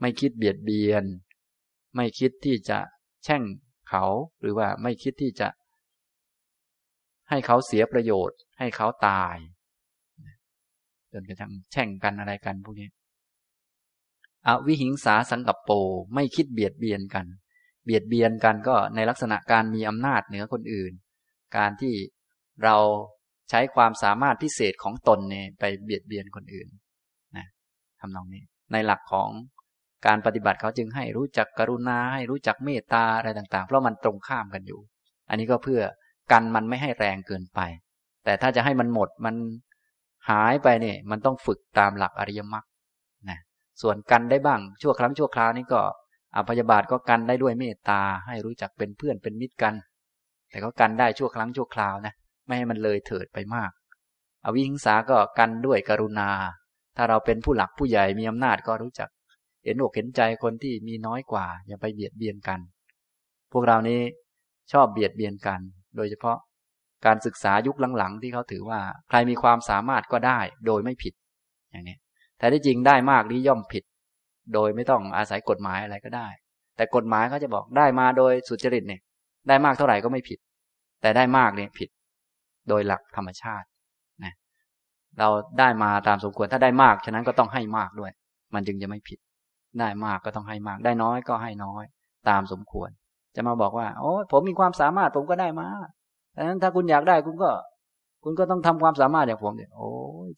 [0.00, 1.04] ไม่คิดเบียดเบียน
[1.96, 2.78] ไม่คิดที่จะ
[3.24, 3.42] แช่ง
[3.88, 4.04] เขา
[4.40, 5.48] หรือว่าไม่คิดที่จะ
[7.30, 9.36] ให้เขาเสียประโยชน์ ให้เขาตาย
[11.12, 12.88] จนกระทั่งแช่งกันอะไรกันพวกนี้
[14.46, 15.70] อวิหิงสาสังกัปโป
[16.14, 17.26] ไม่คิดเบียดเบียนกัน
[17.84, 20.92] เบียดเบียนกันก็ในลักษณะการมีอำนาจเหนือคนอื่น
[21.56, 21.94] การที่
[22.64, 22.76] เรา
[23.50, 26.68] ใช้ความสามารถพิเศษของตนเนี่ยไปเบียดเบียนคนอื่น
[27.36, 27.46] นะ
[28.00, 29.30] ทำนองนี้ ในหลักของ
[30.06, 34.80] การปฏิบัติเขาจึงให้รู้จักกรุณาให้รู้จักเมตตาอะไรต่างๆ เพราะมันตรงข้ามกันอยู่
[35.28, 35.82] อันนี้ก็เพื่อ
[36.32, 37.60] กันมันไม่ให้แรงเกินไป
[38.24, 39.34] แต่ถ้าจะให้มันหมดมัน
[40.30, 42.64] หายไปเนี่ยมันต้องฝึกตามหลักอริยมรรค
[43.28, 43.38] นะ
[43.82, 45.80] ส่วนกันได้บ้างชั่วครั้งชั่วคราวนี้ก็
[46.36, 49.74] อภยาบาทก็กันได้ด้วยเมตตาให้รู้จักเป็นเพื่อนเป็นมิตรกัน
[50.50, 52.14] แต่ก็กันได้ชั่วครั้งชั่วคราวนะ
[52.46, 53.70] ไม่ให้มันเลยเถิดไปมาก
[54.44, 56.30] อวิหิงสาก็กันด้วยกรุณา
[56.96, 59.08] ถ้าเราเป็นผู้หลักผู้ใหญ่มีอำนาจก็รู้จัก
[59.64, 62.60] เห็นอกเห็นใจคนที่มีน้อยกว่า อย่าไปเบียดเบียนกัน
[63.52, 64.00] พวกเรานี้
[64.72, 65.60] ชอบเบียดเบียนกัน
[65.96, 66.38] โดยเฉพาะ
[67.06, 71.14] การศึกษายุคหลังๆ ที่เขาถือว่า ใครมีความสามารถก็ได้โดยไม่ผิด
[71.70, 71.96] อย่างนี้
[72.38, 73.84] แต่ที่จริงได้มากนี้ย่อมผิด
[74.54, 76.28] โดยไม่ต้องอาศัยกฎหมายอะไรก็ได้
[76.76, 79.00] แต่กฎหมายเขาจะบอกได้มาโดยสุจริตเนี่ย
[79.48, 80.38] ได้มากเท่าไหร่ก็ไม่ผิด
[81.02, 81.88] แต่ได้มากเนี่ยผิด
[82.68, 83.66] โดยหลักธรรมชาติ
[85.18, 88.10] เราได้มาตามสมควรถ้าได้มากฉะนั้นก็ต้องให้มากด้วย
[88.54, 89.18] มันจึงจะไม่ผิด
[89.80, 91.84] ได้มากก็ต้องให้มาก ได้น้อยก็ให้น้อย
[92.28, 92.90] ตามสมควร
[93.36, 95.68] จะมาบอกว่า โอ้ผมมีความสามารถผมก็ได้มา
[96.36, 97.50] ดังนั้นถ้าคุณอยากได้คุณก็
[98.24, 99.88] คุณก็ต้องทำความสามารถอย่างผมเนี่ยโอ้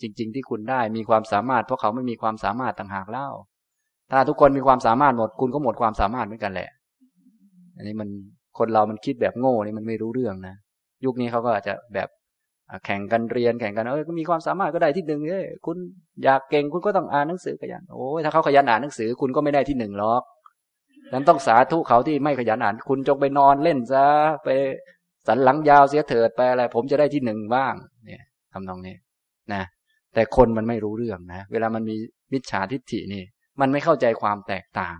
[0.01, 3.29] จริง ๆ ที่คุณได้มีความสามารถ เพราะเขาไม่มีความสามารถต่างหากเล่า
[4.11, 6.71] ถ้าทุกคนมีความสามารถหมด คุณก็หมดความสามารถเหมือนกันแหละ
[7.77, 8.09] อันนี้มัน
[8.59, 10.55] คนเรามันคิดแบบโง่นี่มันไม่รู้เรื่องนะ
[11.05, 12.09] ยุคนี้เขาก็อาจจะแบบ
[12.85, 15.77] แข่งกันเรียนแข่งกันเออมีความสามารถก็ได้ที่หนึ่งเอ้คุณ
[16.25, 20.23] อยากเก่งคุณก็ต้องอ่านหนังสือขยันโอ้ยถ้าเขาขยันอ่านหนังสือคุณก็ไม่ได้ที่หนึ่งหรอก
[21.13, 24.05] นั้นต้องสาธุเขาที่ไม่ขยันอ่าน คุณจงไปนอนเล่นซะ
[24.45, 24.49] ไป
[25.29, 27.75] สันหลังยาวเสียเถิดไปอะไรผมจะได้ที่หนึ่งบ้าง
[28.07, 28.97] เนี่ยทำนองนี้
[29.53, 29.63] นะ
[30.15, 31.97] แต่คนมันไม่รู้เรื่องนะเวลามันมี
[32.33, 33.23] มิจฉาทิฏฐินี่
[33.61, 34.97] มันไม่เข้าใจความแตกต่าง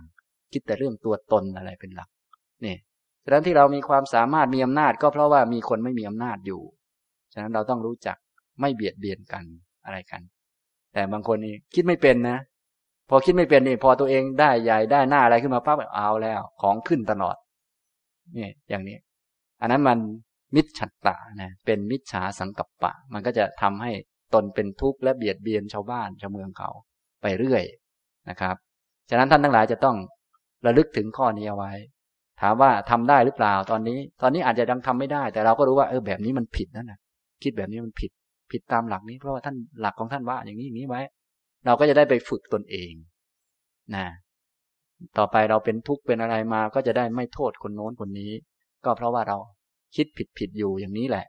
[0.53, 2.09] คิดแต่เรื่องตัวตนอะไรเป็นหลัก
[2.65, 2.75] นี่
[3.23, 6.61] ดังนั้นที่เรามีความสามารถมีอำนาจก็เพราะว่ามีคนไม่มีอำนาจอยู่
[7.37, 8.17] ฉะนั้นเราต้องรู้จัก
[8.61, 9.43] ไม่เบียดเบียนกัน
[9.85, 10.21] อะไรกัน
[10.93, 12.37] แต่บางคนนี่คิดไม่เป็นนะ
[13.09, 17.35] พอคิดไม่เป็นนี่พอตัวเองได้ใหญ่ได้หน้าอะไรขึ้นมาปั๊บเอาแล้ว ของขึ้นตลอด
[18.37, 18.97] นี่อย่างนี้
[19.61, 19.97] อันนั้นมัน
[20.55, 23.91] มิจฉัตตะนะเป็นมิจฉาสังกัปปะ มันก็จะทำให้
[24.33, 26.69] ตนเป็นทุกข์และเบียดเบียนชาวบ้านชาวเมืองเขา
[27.21, 27.63] ไปเรื่อย
[28.29, 28.55] นะครับ
[29.09, 29.97] ฉะนั้นท่านทั้งหลายจะต้อง
[30.65, 31.71] ระลึกถึงข้อนี้เอาไว้
[32.41, 36.99] ถามว่าทำได้หรือเปล่าตอนนี้ ตอนนี้อาจจะยังทำไม่ได้ แต่เราก็รู้ว่าเออแบบนี้มันผิดนั่นแหละ
[37.43, 38.11] คิดแบบนี้มันผิด
[38.51, 41.01] ผิดตามหลักนี้ เพราะว่าท่านหลักของท่านว่า อย่างนี้อย่างนี้ไว้
[41.65, 42.93] เราก็จะได้ไปฝึกตนเอง
[43.95, 44.05] นะ
[45.17, 48.31] ต่อไปเราเป็นทุกข์เป็นอะไรมาก็จะได้ไม่โทษคนโน้นคนนี้
[48.85, 49.37] ก็เพราะว่าเรา
[49.95, 51.25] คิดผิดผิดอยู่อย่างนี้แหละ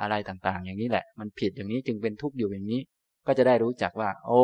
[0.00, 2.80] อะไรต่างๆ อย่างนี้แหละ มันผิดอย่างนี้จึงเป็นทุกข์อยู่อย่างนี้
[3.26, 4.42] ก็จะได้รู้จักว่า โอ้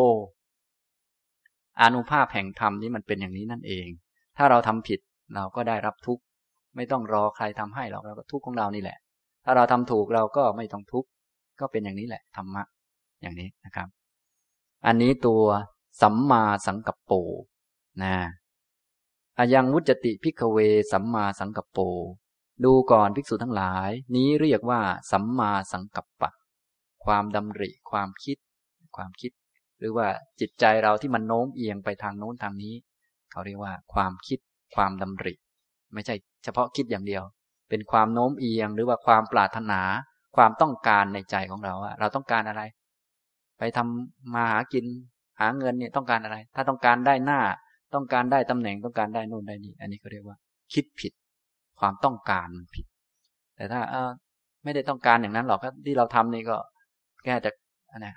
[1.82, 3.88] อนุภาพแห่งธรรมนี้มันเป็นอย่างนี้นั่นเอง
[4.36, 5.00] ถ้าเราทำผิด
[5.34, 6.22] เราก็ได้รับทุกข์
[6.76, 8.98] ไม่ต้องรอใครทำให้เราเราก็ทุกข์ของเรานี่แหละ
[9.44, 11.08] ถ้าเราทำถูกเราก็ไม่ต้องทุกข์
[11.60, 12.62] ก็เป็นอย่างนี้แหละธรรมะ
[13.22, 13.88] อย่างนี้นะครับ
[14.86, 15.42] อันนี้ตัว
[16.02, 17.12] สัมมาสังกัปโป
[18.02, 18.14] นะ
[19.38, 20.58] อายังวุจติพิกเว
[20.92, 21.78] สัมมาสังกัปโป
[22.64, 24.80] ดูก่อนภิกษุทั้งหลาย นี้เรียกว่า
[25.12, 26.30] สัมมาสังกัปปะ
[27.04, 28.36] ความดำริความคิด
[28.96, 29.32] ความคิด
[29.78, 30.06] หรือว่า
[30.40, 32.74] จิตใจเราที่มันโน้มเอียงไปทางโน้นทางนี้
[33.30, 34.38] เขาเรียกว่า ความคิด
[34.74, 35.34] ความดำริ
[35.94, 37.22] ไม่ใช่เฉพาะคิดอย่างเดียว
[37.74, 39.80] เป็นความโน้มเอียงหรือว่าความปรารถนา
[40.36, 42.62] ความต้องการในใจของเราอะเราต้องการอะไร
[43.58, 44.84] ไปทำมาหากิน
[45.40, 47.40] หาเงินเนี่ยต้องการอะไร ถ้าต้องการได้หน้า
[47.94, 50.36] ต้องการได้ตำแหน่งต้องการได้นู่นได้นี่อันนี้เขาเรียกว่า
[50.72, 51.12] คิดผิด
[51.80, 52.86] ความต้องการมันผิด
[53.56, 54.10] แต่ถ้าเออ
[54.64, 56.56] ไม่ได้ต้องการอย่างนั้นหรอกที่เราทำนี่ก็
[57.24, 57.50] แค่จะ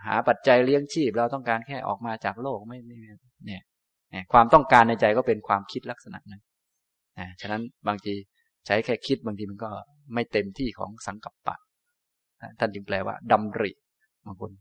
[0.05, 3.63] หาปัจจัยเลี้ยงชีพ เราต้องการแค่ออกมาจากโลกไม่เนี่ย
[4.33, 6.41] ความต้องการในใจก็เป็นความคิดลักษณะนั้น
[7.41, 8.13] ฉะนั้นบางที
[8.67, 9.69] ใช้แค่คิดบางทีมันก็
[10.13, 11.55] ไม่เต็มที่ของสังกัปปะ
[12.59, 13.71] ท่านจึงแปลว่าดำริ
[14.25, 14.51] บางคน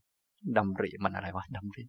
[0.56, 1.84] ดำริมันอะไรวะดำริ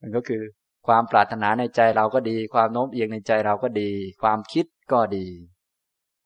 [0.00, 0.42] มันก็คือ
[0.86, 3.90] ความปรารถนาในใจเราก็ดี ความโน้มเอียงในใจเราก็ดี
[4.22, 5.26] ความคิดก็ดี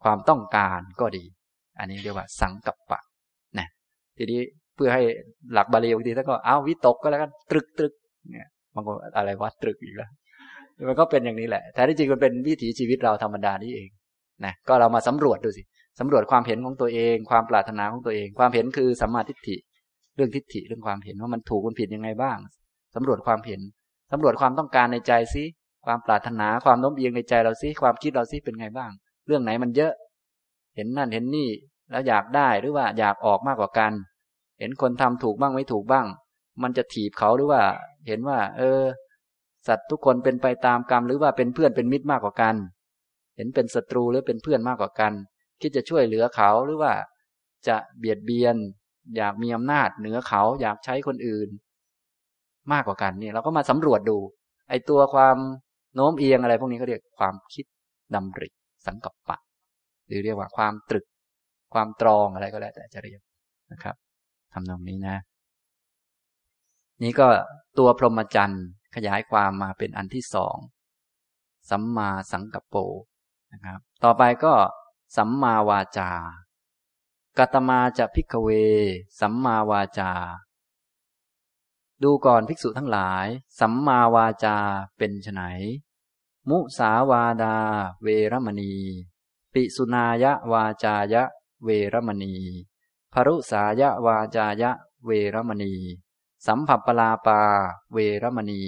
[0.04, 1.24] ความต้องการก็ดี
[1.78, 3.00] อันนี้เรียกว่า สังกัปปะ
[3.58, 3.68] นะ
[4.16, 4.40] ทีนี้
[4.74, 5.02] เพื่อให้
[5.52, 7.92] หลักบาลีบางทีท่านก็เอาวิตกก็แล้วกันตรึกตรึก
[8.32, 10.10] เนี่ยบางคนอะไรวะตรึกอีกแล้ว
[10.88, 13.88] มันก็เป็นอย่างนี้แหละแต่ที่จริงมันเป็นวิถีชีวิตเราธรรมดานี่เอง
[14.46, 15.62] นะก็เรามาสำรวจดูสิ
[16.00, 19.56] สำรวจความเห็นของตัวเอง ความปรารถนาของตัวเอง ความเห็นคือสัมมาทิฏฐิ
[20.16, 22.38] เรื่องทิฏฐิเรื่องความเห็นว่ามันถูกมันผิดยังไงบ้าง
[22.94, 23.60] สำรวจความเห็น
[24.12, 25.44] สำรวจความต้องการในใจซิ
[25.86, 28.90] ความปรารถนาความโน้มเอียงในใจเราซิความคิดเราซิเป็นไงบ้าง
[29.26, 29.92] เรื่องไหนมันเยอะ
[30.76, 31.48] เห็นนั่นเห็นนี่
[31.90, 33.92] แล้วอยากได้หรือว่าอยากออกมากกว่ากัน
[34.58, 36.06] เห็นคนทำถูกบ้างไม่ถูกบ้าง
[36.62, 37.62] มันจะถีบเขาหรือว่า
[38.08, 38.80] เห็นว่า เออ
[39.68, 42.54] สัตว์ทุกคนเป็นไปตามกรรมหรือว่าเป็นเพื่อนเป็นมิตรมากกว่ากัน
[43.42, 45.12] ห็นเป็นศัตรูหรือเป็นเพื่อนมากกว่ากัน
[45.60, 46.92] คิดจะช่วยเหลือเขาหรือว่า
[47.68, 48.56] จะเบียดเบียน
[49.16, 51.48] อยากมีอำนาจเหนือเขาอยากใช้คนอื่น
[52.72, 54.18] มากกว่ากันเนี่ยเราก็มาสำรวจดู
[54.68, 55.36] ไอตัวความ
[55.94, 57.64] โน้มเอียงอะไร พวกนี้เขาเรียกความคิด
[58.14, 58.48] ดำริ
[58.86, 59.38] สังกัปปะ
[60.06, 61.06] หรือเรียกว่าความตรึก
[61.74, 63.20] ความตรองอะไรก็แล้วแต่จะเรียก
[63.72, 63.96] นะครับ
[64.52, 65.16] ทำตรงนี้นะ
[67.02, 67.26] นี่ก็
[67.78, 70.56] ตัวพรหมจรรย์ขยายความมาเป็นอันที่สอง
[71.70, 72.76] สัมมาสังกัปโป
[73.52, 74.54] นะครับ ต่อไปก็
[75.16, 76.10] สัมมาวาจา
[77.38, 78.48] กตมาจะพิกเว
[79.20, 80.12] สัมมาวาจา
[82.02, 83.26] ดูก่อนภิกษุทั้งหลาย
[83.60, 84.56] สัมมาวาจา
[84.96, 85.42] เป็นไน
[86.48, 87.56] มุสาวาดา
[88.02, 88.74] เวรมณี
[89.54, 91.22] ปิสุนายะวาจายะ
[91.64, 92.34] เวรมณี
[93.12, 94.70] ภรุสายะวาจายะ
[95.04, 95.74] เวรมณี
[96.46, 97.40] สัมผัปลาปา
[97.92, 98.62] เวรมณี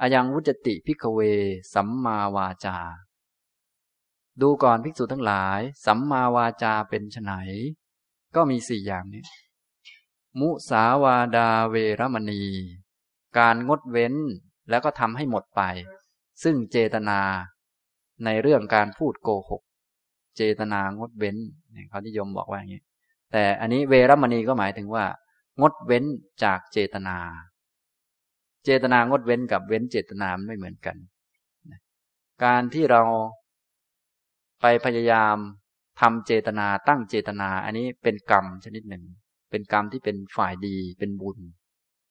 [0.00, 1.20] อยังวุจติพิกเว
[1.74, 2.76] สัมมาวาจา
[4.42, 7.32] ดูก่อนภิกษุทั้งหลาย สัมมาวาจาเป็นไน
[8.34, 9.22] ก็มีสี่อย่างนี้
[10.40, 12.42] มุสาวาดาเวรมณี
[13.38, 14.14] การงดเว้น
[14.70, 15.62] แล้วก็ทำให้หมดไป
[16.42, 17.20] ซึ่งเจตนา
[18.24, 19.62] ในเรื่องการพูดโกหก
[20.36, 21.36] เจตนางดเว้น
[21.88, 22.82] เขานิยมบอกว่าอย่างนี้
[23.32, 25.04] แต่อันนี้เวรมณีก็หมายถึงว่า
[25.60, 26.04] งดเว้น
[26.44, 27.18] จากเจตนา
[28.64, 30.96] เจตนางดเว้นกับเว้นเจตนาไม่เหมือนกัน
[32.44, 33.02] การที่เรา
[34.60, 35.36] ไปพยายาม
[36.00, 39.04] ทำเจตนาตั้งเจตนา อันนี้เป็นกรรมชนิดหนึ่ง
[39.50, 41.38] เป็นกรรมที่เป็นฝ่ายดีเป็นบุญ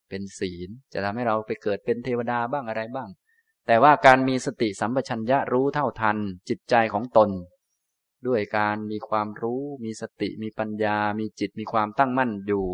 [0.10, 3.10] เป็นศีล จะทำให้เราไปเกิดเป็นเทวดาบ้างอะไรบ้าง
[3.68, 6.18] แต่ว่าการมีสติสัมปชัญญะรู้เท่าทัน
[6.50, 7.30] จิตใจของตน
[8.28, 12.66] ด้วยการมีความรู้ มีสติมีปัญญา มีจิตมีความตั้งมั่นอยู่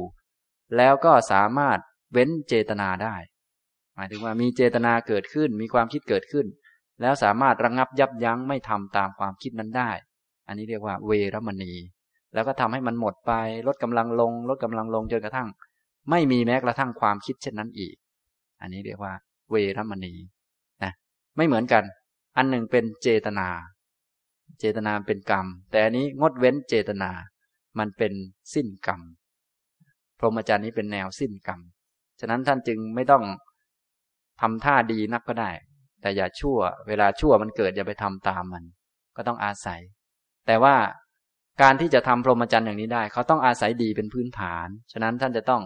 [0.78, 1.80] แล้วก็สามารถ
[2.14, 3.16] เว้นเจตนาได้
[3.96, 6.46] หมายถึงว่ามีเจตนาเกิดขึ้นมีความคิดเกิดขึ้น
[7.02, 9.92] แล้วสามารถระงงับยับยั้งไม่ทำตามความคิดนั้นได้
[10.48, 11.74] อันนี้เรียกว่าเวรมณี
[12.34, 13.32] แล้วก็ทำให้มันหมดไป
[13.68, 15.48] ลดกำลังลง ลดกำลังลงจนกระทั่ง
[16.10, 17.96] ไม่มีแม้กระทั่งความคิดเช่นนั้นอีก
[18.62, 19.14] อันนี้เรียกว่า
[19.52, 20.14] เวรมณี
[20.84, 20.92] นะ
[21.38, 21.84] ไม่เหมือนกัน
[22.38, 23.48] อันหนึ่งเป็นเจตนา
[24.60, 27.12] เจตนาเป็นกรรม แต่อันนี้งดเว้นเจตนา
[27.80, 28.14] มันเป็น
[28.54, 29.02] สิ้นกรรม
[30.20, 31.60] พรหมจรรย์นี้เป็นแนวสิ้นกรรม
[32.20, 33.24] ฉะนั้นท่านจึงไม่ต้อง
[34.42, 35.52] ทำท่าดีนักก็ได้
[36.02, 36.58] แต่อย่าชั่ว
[36.88, 38.64] เวลาชั่วมันเกิดอย่าไปทำตามมัน
[39.18, 39.82] ก็ต้องอาศัย
[40.48, 40.76] แต่ว่า
[41.62, 45.62] การที่จะทำพรหมจรรย์อย่างนี้ได้ เขาต้องอาศัยดีเป็นพื้นฐาน ฉะนั้นท่านจะต้อง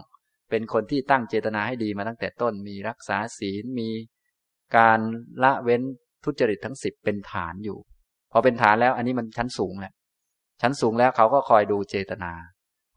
[0.49, 3.89] เป็นคนที่ตั้งเจตนาให้ดีมาตั้งแต่ต้น มีรักษาศีล มี
[4.77, 4.99] การ
[5.43, 5.81] ละเว้น
[6.23, 7.77] ทุจริตทั้งสิบเป็นฐานอยู่
[8.31, 9.93] พอเป็นฐานแล้วอันนี้มันชั้นสูงแหละ
[10.61, 12.33] ชั้นสูงแล้วเขาก็คอยดูเจตนา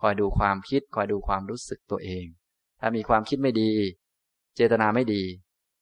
[0.03, 2.27] คอยดูความคิด คอยดูความรู้สึกตัวเอง
[2.81, 3.72] ถ้ามีความคิดไม่ดี
[4.57, 5.22] เจตนาไม่ดี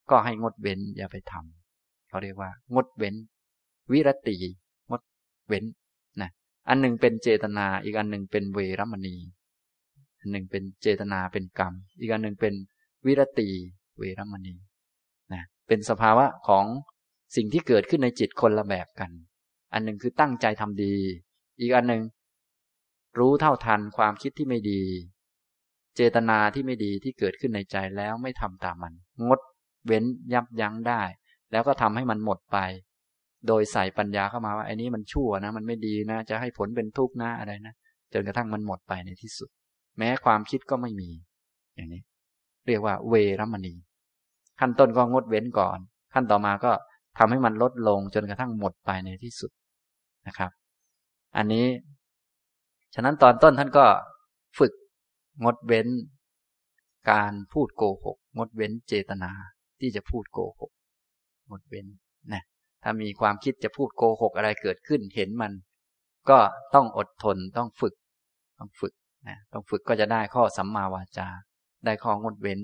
[0.09, 3.15] ก็ให้งดเว้นอย่าไปทำเขาเรียกว่า งดเว้น
[3.91, 4.35] วิรติ
[4.89, 5.01] งด
[5.47, 5.65] เว้น
[6.21, 6.29] นะ
[6.67, 9.15] อันหนึ่งเป็นเจตนา อีกอันหนึ่งเป็นเวรมณี
[10.19, 12.53] อันหนึ่งเป็นเจตนาเป็นกรรม อีกอันหนึ่งเป็น
[13.05, 13.49] วิรติ
[13.97, 14.55] เวรมณี
[15.33, 16.65] นะเป็นสภาวะของ
[17.35, 19.11] สิ่งที่เกิดขึ้นในจิตคนละแบบกัน
[19.73, 20.95] อันหนึ่งคือตั้งใจทำดี
[21.59, 22.03] อีกอันหนึ่ง
[23.19, 24.81] รู้เท่าทันความคิดที่ไม่ดี
[25.95, 28.93] เจตนาที่ไม่ดีที่เกิดขึ้นในใจแล้วไม่ทำตามมัน
[29.27, 29.39] งด
[29.87, 31.01] เว้นยับยั้งได้
[31.51, 32.57] แล้วก็ทำให้มันหมดไป
[33.47, 37.73] โดยใส่ปัญญาเข้ามาว่าไอ้นี้มันชั่วนะ มันไม่ดีนะ จะให้ผลเป็นทุกข์นะอะไรนะ
[38.13, 39.49] จนกระทั่งมันหมดไปในที่สุด
[39.97, 41.09] แม้ความคิดก็ไม่มี
[41.75, 42.01] อย่างนี้
[42.67, 43.73] เรียกว่าเวรมณี
[44.59, 45.77] ขั้นต้นก็งดเว้นก่อน
[46.13, 46.71] ขั้นต่อมาก็
[47.17, 49.51] ทำให้มันลดลงจนกระทั่งหมดไปในที่สุด
[50.27, 50.51] นะครับ
[51.37, 51.65] อันนี้
[52.95, 53.85] ฉะนั้นตอนต้นท่านก็
[54.59, 54.73] ฝึก
[55.43, 55.87] งดเว้น
[57.11, 59.31] การพูดโกหก งดเว้นเจตนา
[59.81, 60.71] ที่จะพูดโกหก
[61.49, 61.87] งดเว้น
[62.33, 62.41] นะ
[62.83, 65.51] ถ้ามีความคิดจะพูดโกหกอะไรเกิดขึ้นเห็นมัน
[66.29, 66.37] ก็
[66.75, 67.93] ต้องอดทนต้องฝึก
[68.59, 68.93] ต้องฝึก
[69.27, 71.27] นะต้องฝึกก็จะได้ข้อสัมมาวาจา
[71.85, 72.59] ได้ข้องดเว้น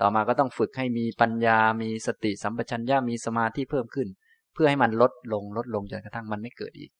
[0.00, 4.08] ต่อมาก็ต้องฝึกให้มีปัญญา มีสติสัมปชัญญะมีสมาธิเพิ่มขึ้น
[4.54, 6.90] เพื่อให้มันลดลงลดลงจนกระทั่งมันไม่เกิดอีก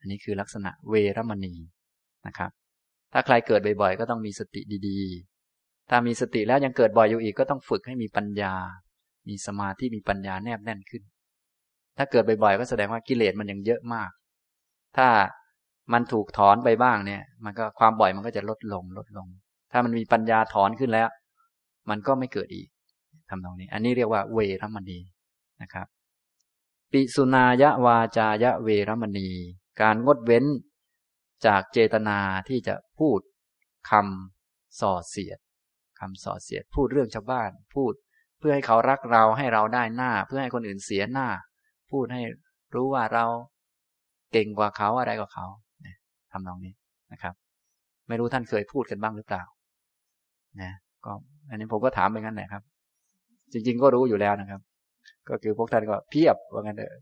[0.00, 1.54] อันนี้คือลักษณะเวรมณี
[2.26, 2.50] นะครับ
[3.12, 8.54] ถ้าใครเกิดบ่อยๆ ก็ต้องมีสติดีๆ ถ้ามีสติแล้วยังเกิดบ่อยอยู่อีกก็ต้องฝึกให้มีปัญญา
[9.28, 11.02] มีสมาธิมีปัญญาแนบแน่นขึ้น
[11.98, 14.10] ถ้าเกิดบ่อยๆก็แสดงว่ากิเลสมันยังเยอะมาก
[14.96, 15.08] ถ้า
[15.92, 19.26] มันถูกถอนไปบ้างเนี่ย มันก็ความบ่อยมันก็จะลดลงลดลง
[19.72, 21.08] ถ้ามันมีปัญญาถอนขึ้นแล้ว
[21.90, 22.68] มันก็ไม่เกิดอีก
[23.28, 24.98] ทำตรงนี้ อันนี้เรียกว่าเวรมณี
[25.62, 25.86] นะครับ
[26.92, 29.28] ปิสุนายะวาจายะเวรมณี
[29.80, 30.44] การงดเว้น
[31.46, 33.20] จากเจตนาที่จะพูด
[33.90, 35.38] คำส่อเสียด
[36.00, 37.92] คำส่อเสียด พูดเรื่องชาวบ้าน พูด
[38.38, 41.28] เพื่อให้เขารักเราให้เราได้หน้า เพื่อให้คนอื่นเสียหน้า
[41.90, 42.22] พูดให้
[42.74, 43.24] รู้ว่าเรา
[44.32, 45.46] เก่งกว่าเขาอะไรกว่าเขา
[46.32, 46.74] ทำนองนี้
[47.12, 47.34] นะครับ
[48.08, 49.42] ไม่รู้ท่านเคยพูดกันบ้างหรือเปล่า
[50.62, 50.72] นะ
[51.04, 51.12] ก็
[51.50, 52.62] อันนี้ผมก็ถามไปงั้นแหละครับ
[53.52, 54.60] จริง ๆ ก็รู้อยู่แล้วนะครับ
[55.28, 56.92] ก็คือพวกท่านก็เพียบว่างั้นเถอะ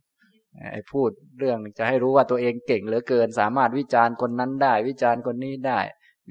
[0.72, 5.80] ไอ้พูดเรื่องจะให้รู้ว่าตัวเองเก่งเหลือเกิน สามารถวิจารณ์คนนั้นได้ วิจารณ์คนนี้ได้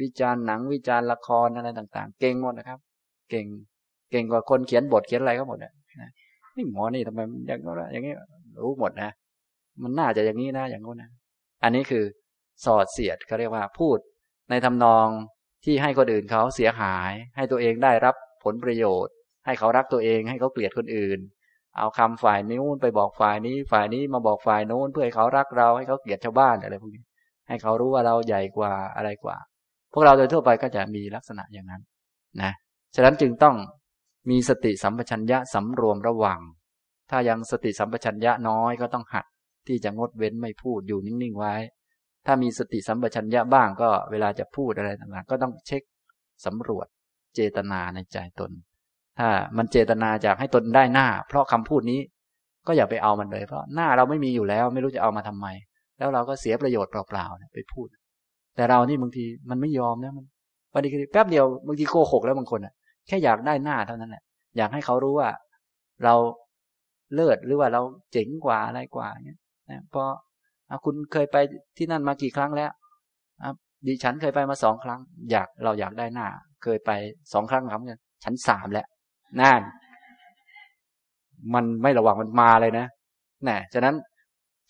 [0.02, 2.80] วิจารณ์หนังวิจารณ์ละครอะไรต่าง ๆ เก่งหมดนะครับ
[3.30, 3.46] เก่ง
[4.12, 5.72] เก่งกว่าคนเขียนบทเขียนอะไรก็หมดนะ
[6.56, 8.14] นี่หมอนี่ทำไมอย่างนั้นอย่างนี้
[8.64, 9.12] รู้หมดนะ
[9.84, 11.10] มันน่าจะอย่างนี้นะอย่างนู้นนะ
[11.64, 12.04] อันนี้คือ
[12.66, 13.98] สอดเสียดเขาเรียกว่าพูด
[14.50, 15.08] ในทำนอง
[15.66, 19.14] ที่ให้คนอื่นเขาเสียหาย ให้ตัวเองได้รับผลประโยชน์
[19.46, 21.20] ให้เขารักตัวเอง ให้เขาเกลียดคนอื่น
[21.78, 27.04] เอาคำฝ่ายนู้นไปบอกฝ่ายนี้ ฝ่ายนี้มาบอกฝ่ายโน้นเพื่อให้เขารักเราให้เขาเกลียดชาวบ้านอะไรพวกนี้
[27.48, 29.38] ให้เขารู้ว่าเราใหญ่กว่าอะไรกว่า
[29.94, 31.82] พวกเราโดยทั่วไปก็จะมีลักษณะอย่างนั้น
[32.42, 32.52] นะ
[32.96, 33.56] ฉะนั้นจึงต้อง
[34.30, 36.40] มีสติสัมปชัญญะสำรวมระวัง
[37.10, 39.26] ถ้ายังสติสัมปชัญญะน้อยก็ต้องหัด
[39.68, 41.54] ที่จะงดเว้นไม่พูดอยู่นิ่งๆไว้
[42.26, 45.82] ถ้ามีสติสัมปชัญญะบ้างก็เวลาจะพูดอะไรต่างๆ ก็ต้องเช็ค
[46.46, 46.88] สำรวจ
[47.36, 48.52] เจตนาในใจตน
[49.20, 52.00] ถ้ามันเจตนาจากให้ตนได้หน้า เพราะคำพูดนี้
[52.68, 55.48] ก็อย่าไปเอามันเลยเพราะหน้าเราไม่มีอยู่แล้ว ไม่รู้จะเอามาทำไม
[55.98, 57.88] แล้วเราก็เสียประโยชน์เปล่าๆไปพูด
[58.56, 60.26] แต่เรานี่บางทีมันไม่ยอมนะมัน
[60.72, 62.74] บางทีแป๊บเดียวบางทีโกหกแล้วบางคนอะ
[63.08, 64.24] แค่อยากได้หน้าเท่านั้นแหละ
[64.58, 65.30] อยากให้เขารู้ว่า
[66.04, 66.16] เรา
[67.14, 70.04] เลิศหรือว่าเราเจ๋งกว่าอะไรกว่าเนี้ยนะพอ
[70.86, 71.38] คุณเคยไป
[71.78, 72.72] ที่นั่นมากี่ครั้งแล้ว
[73.88, 75.00] ดิฉันเคยไปมาสองครั้ง
[75.32, 76.28] อยากเราอยากได้หน้า
[76.64, 76.92] เคยไป
[77.34, 77.82] สองครั้งครับ
[78.24, 78.88] ฉันสามแล้ว
[79.42, 79.62] นั่น
[81.54, 82.86] มันไม่ระวังมันมาเลยนะ
[83.48, 83.96] น่ฉะนั้น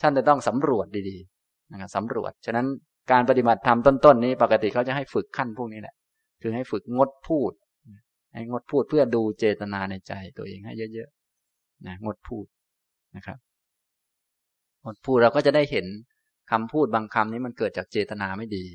[0.02, 2.68] ท่านจะต้องสำรวจดีๆนะครับสำรวจ ฉะนั้น
[3.12, 5.96] การปฏิบัติธรรมต้นๆนี้ ปกติเขาจะให้ฝึกขั้นพวกนี้แหละ
[6.42, 7.52] คือให้ฝึกงดพูด
[8.34, 12.46] ให้งดพูดเพื่อดูเจตนาในใจตัวเองให้เยอะๆนะงดพูด
[13.16, 13.38] นะครับ
[14.84, 15.86] งดพูดเราก็จะได้เห็น
[16.52, 18.66] คำพูดบางคำนี้มันเกิดจากเจตนาไม่ดี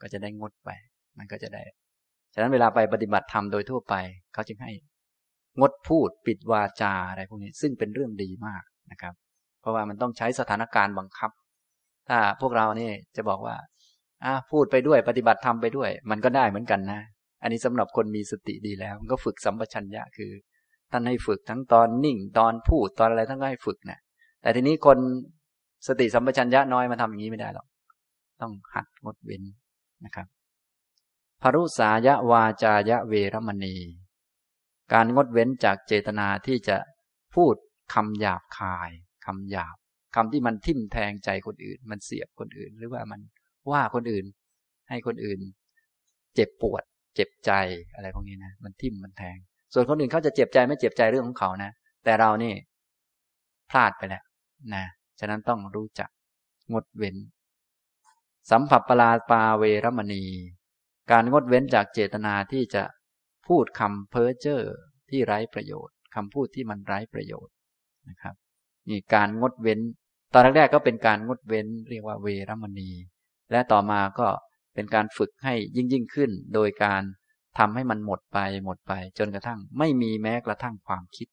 [0.00, 0.70] ก็จะได้งดไป
[1.18, 1.62] มันก็จะได้
[2.34, 3.94] ฉะนั้นเวลาไปปฏิบัติธรรมโดยทั่วไป
[4.32, 4.72] เขาจึงให้
[5.60, 9.14] งดพูดปิดวาจาอะไรพวกนี้ ซึ่งเป็นเรื่องดีมากนะครับ
[9.60, 11.30] เพราะว่ามันต้องใช้สถานการณ์บังคับ
[12.08, 13.56] ถ้าพวกเรานี่จะบอกว่า
[14.24, 17.00] อ่าพูดไปด้วยปฏิบัติธรรมไปด้วย มันก็ได้เหมือนกันนะ
[17.42, 20.30] อันนี้สำหรับคนมีสติดีแล้วมันก็ฝึกสัมปชัญญะคือ
[20.92, 23.98] ท่านให้ฝึกทั้งตอนนิ่งตอนพูดตอนอะไรท่านก็ให้ฝึกนะ
[24.42, 24.98] แต่ทีนี้คน
[25.86, 27.66] สติสัมปชัญญะน้อยมาทำอย่างนี้ไม่ได้หรอก
[28.40, 29.42] ต้องหัดงดเว้น
[30.04, 30.26] นะครับ
[31.42, 33.76] พรุสายะวาจายะเวรมณี
[34.92, 36.76] การงดเว้นจากเจตนาที่จะ
[37.34, 37.54] พูด
[37.94, 38.90] คำหยาบคาย
[39.26, 39.76] คำหยาบ
[40.14, 43.20] คำที่มันทิ่มแทงใจคนอื่น มันเสียบคนอื่น หรือว่ามัน
[43.72, 44.24] ว่าคนอื่น
[44.88, 45.40] ให้คนอื่น
[46.34, 46.82] เจ็บปวด
[47.14, 47.50] เจ็บใจ
[47.94, 49.36] อะไรพวกนี้นะมันทิ่มมันแทง
[49.72, 51.70] ส่วนคนอื่นเขาจะเจ็บใจไม่เจ็บใจเรื่องของเขานะ
[52.04, 52.54] แต่เรานี่
[53.70, 54.22] พลาดไปแล้ว
[54.74, 54.84] นะ
[55.20, 56.10] ฉะนั้นต้องรู้จัก
[56.72, 57.16] งดเว้น
[58.50, 60.24] สัมผัสปลาปาเวรมณี
[61.10, 62.82] การงดเว้นจากเจตนาที่จะ
[63.46, 64.62] พูดคำเพ้อเจ้อ
[65.10, 67.54] ที่ไร้ประโยชน์คำพูดที่มันไร้ประโยชน์
[68.08, 68.34] นะครับ
[68.88, 69.80] นี่การงดเว้น
[70.32, 72.90] ตอนแรกๆก็เป็นการงดเว้น เรียกว่าเวรมณี
[73.50, 74.28] และต่อมาก็
[74.74, 77.02] เป็นการฝึกให้ยิ่งยิ่งขึ้น โดยการ
[77.58, 81.28] ทำให้มันหมดไปหมดไป จนกระทั่ง ไม่มีแม้กระทั่งความคิด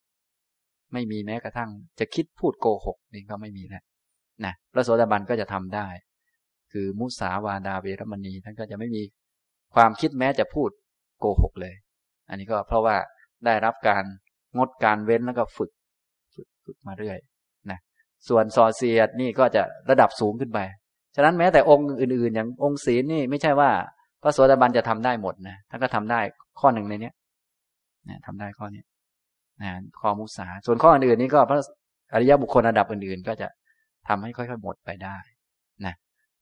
[0.94, 3.84] ไม่มีแม้กระทั่ง จะคิดพูดโกหกนี่ก็ไม่มีแล้ว
[4.46, 5.88] นะพระโสดาบันก็จะทำได้
[6.72, 9.04] คือมุสาวาดาเวรมณีท่านก็จะไม่มี
[9.76, 10.70] ความคิดแม้จะพูด
[11.20, 11.76] โกหกเลย
[12.30, 12.98] อันนี้ก็เพราะว่า
[13.46, 14.04] ได้รับการ
[14.58, 15.72] งดการเว้นแล้วก็ฝึก
[16.36, 17.18] ฝึกฝึกมาเรื่อย
[17.72, 17.80] นะ
[18.28, 20.60] ส่วนสอเสียดนี่ก็จะระดับสูงขึ้นไป
[21.16, 23.70] ฉะนั้นแม้แต่องค์อื่น ๆ อย่างองค์ศีลนี่ไม่ใช่ว่า
[24.24, 26.20] พระโสดาบันจะทำได้หมดนะท่านก็ทำได้
[26.60, 27.12] ข้อหนึ่งในนี้
[28.10, 28.84] นะทำได้ข้อนี้
[29.62, 31.60] นะข้อมุสาส่วนข้ออื่นๆนี้ก็พระ
[32.14, 33.48] อริยบุคคลระดับอื่น ๆ ก็จะ
[34.08, 35.18] ทำให้ค่อยๆหมดไปได้
[35.86, 35.94] นะ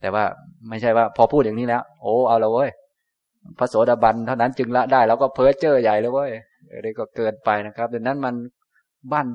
[0.01, 0.24] แต่ว่า
[0.70, 2.70] ไม่ใช่ว่าพอพูดอย่างนี้แล้ว โอ้เอาล้วเว้ย
[3.59, 6.32] พระโสดาบันเท่านั้นจึงละได้แล้วก็เพ้อเจ้อใหญ่แล้วเว้ย
[6.72, 8.36] อะไรก็เกินไปนะครับดังนั้นมัน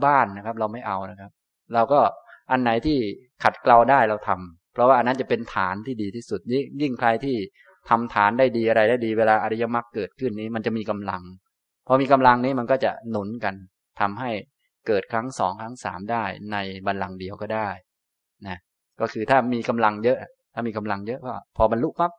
[0.05, 1.31] บ้านๆนะครับ เราไม่เอานะครับ
[1.75, 2.01] เราก็
[2.51, 2.99] อันไหนที่
[3.43, 6.41] ขัดเกลาได้เราทำ เพราะว่าอันนั้นจะเป็นฐานที่ดีที่สุด
[6.83, 7.37] ยิ่งใครที่
[7.89, 11.23] ทำฐานได้ดีอะไรได้ดีเวลาอริยมรรคเกิดขึ้นนี้ มันจะมีกำลัง
[11.87, 13.55] พอมีกำลังนี้มันก็จะหนุนกัน
[14.01, 14.31] ทำให้
[14.87, 16.57] เกิดครั้งสองครั้งสามได้ ใน
[16.87, 17.69] บัลลังก์เดียวก็ได้
[18.47, 18.59] นะ
[19.01, 20.19] ก็คือถ้ามีกำลังเยอะ
[20.55, 22.13] ถ้ามีกำลังเยอะก็พอบรรลุปั๊บ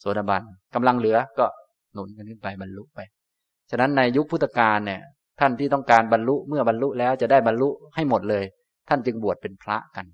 [0.00, 0.42] โสดาบัน
[0.74, 1.46] กำลังเหลือก็
[1.94, 2.98] หนุนกันขึ้นไปบรรลุไป
[3.70, 5.02] ฉะนั้นในยุคพุทธกาลเนี่ย
[5.40, 8.44] ท่านที่ต้องการบรรลุเมื่อบรรลุแล้วจะได้บรรลุให้หมดเลย
[8.88, 10.06] ท่านจึงบวชเป็นพระกัน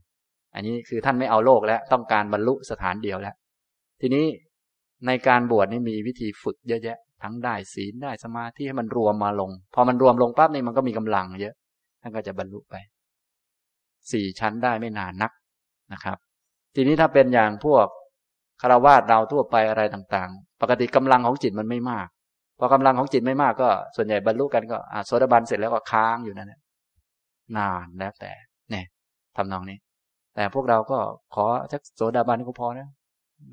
[0.55, 3.35] อันนี้คือท่านไม่เอาโลกแล้ว ต้องการบรรลุสถานเดียวแล้ว
[4.01, 4.27] ทีนี้
[5.07, 11.55] ในการบวชนี่มีวิธีฝึกเยอะแยะ ทั้งได้ศีลได้สมาธิให้มันรวมมาลง พอมันรวมลงปั๊บนี่มันก็มีกำลังเยอะ
[12.03, 12.75] ท่านก็จะบรรลุไป
[14.13, 15.33] สี่ชั้นได้ไม่นานนัก
[15.93, 16.19] นะครับ
[16.75, 17.87] ทีนี้ถ้าเป็นอย่างพวก
[18.61, 22.09] คารวาสเราทั่วไปอะไรต่างๆ ปกติกำลังของจิตมันไม่มาก
[22.59, 24.77] พอกำลังของจิตไม่มากก็ ส่วนใหญ่บรรลุกันก็
[25.07, 26.61] โสดาบันเสร็จแล้วก็ค้างอยู่นั่นแหละ
[27.57, 28.33] นานแล้วแต่
[28.71, 28.85] เนี่ย
[29.37, 29.79] ทำนองนี้
[30.35, 30.99] แต่พวกเราก็
[31.35, 32.89] ขอสักโสดาบันก็พอนะ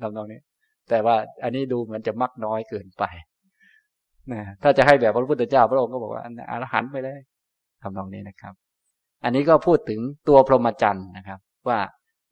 [0.02, 0.40] ทำนองนี้
[0.90, 3.04] แต่ว่าอันนี้ดูเหมือนจะมักน้อยเกินไป
[4.32, 7.18] นะถ้าจะให้แบบพระพุทธเจ้าพระองค์ก็บอกว่าอรหันต์ไปเลย
[7.82, 8.54] ทำนองนี้นะครับ
[9.24, 11.78] อันนี้ก็พูดถึงตัวพรหมจรรย์นะครับ ว่า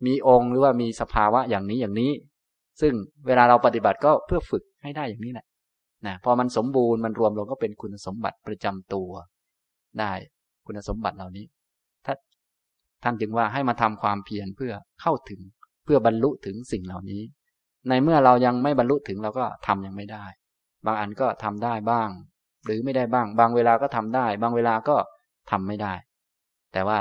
[0.07, 2.11] มีองค์หรือว่ามีสภาวะอย่างนี้อย่างนี้
[2.81, 2.93] ซึ่ง
[3.27, 5.47] เวลาเราปฏิบัติก็เพื่อฝึกให้ได้อย่างนี้แหละ
[6.07, 9.11] นะพอมันสมบูรณ์มันรวมลงก็เป็นคุณสมบัติประจำตัว
[10.01, 10.13] ได้
[10.67, 11.45] คุณสมบัติเหล่านี้
[13.05, 14.73] ท่านจึงว่าให้มาทำความเพียรเพื่อ
[15.03, 15.41] เข้าถึง
[15.85, 17.23] เพื่อบรรลุถึงสิ่งเหล่านี้
[17.89, 20.25] ในเมื่อเรายังไม่บรรลุถึงเราก็ทำยังไม่ได้
[20.87, 22.09] บางอันก็ทำได้บ้าง
[22.65, 24.97] หรือไม่ได้บ้าง บางเวลาก็ทำได้ บางเวลาก็
[25.51, 25.95] ทำไม่ได้
[26.73, 26.99] แต่ว่า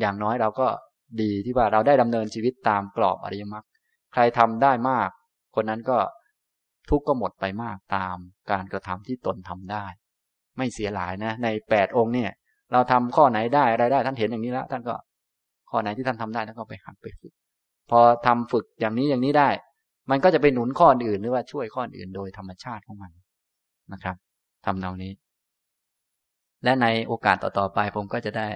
[0.00, 0.68] อย่างน้อยเราก็
[1.22, 3.64] ดีที่ว่าเราได้ดำเนินชีวิตตามกรอบอริยมรรค
[4.12, 5.08] ใครทำได้มาก
[5.54, 5.98] คนนั้นก็
[6.90, 8.16] ทุกข์ก็หมดไปมากตาม
[8.50, 9.84] การกระทำที่ตนทำได้
[10.56, 12.30] ไม่เสียหลายนะ ในแปดองค์เนี่ย
[12.72, 14.94] เราทำข้อไหนได้อะไรได้ท่านเห็นอย่างนี้แล้วท่านก็
[15.70, 17.32] ข้อไหนที่ท่านทำได้ท่านก็ไปหัดไปฝึก
[17.90, 19.48] พอทำฝึกอย่างนี้อย่างนี้ได้
[20.10, 23.12] มันก็จะไปหนุนข้ออื่นหรือว่าช่วยข้ออื่นโดยธรรมชาติของมัน
[23.92, 24.16] นะครับ
[24.66, 25.12] ทำแนวนี้
[26.64, 28.48] และในโอกาสต่อๆไปผมก็จะได้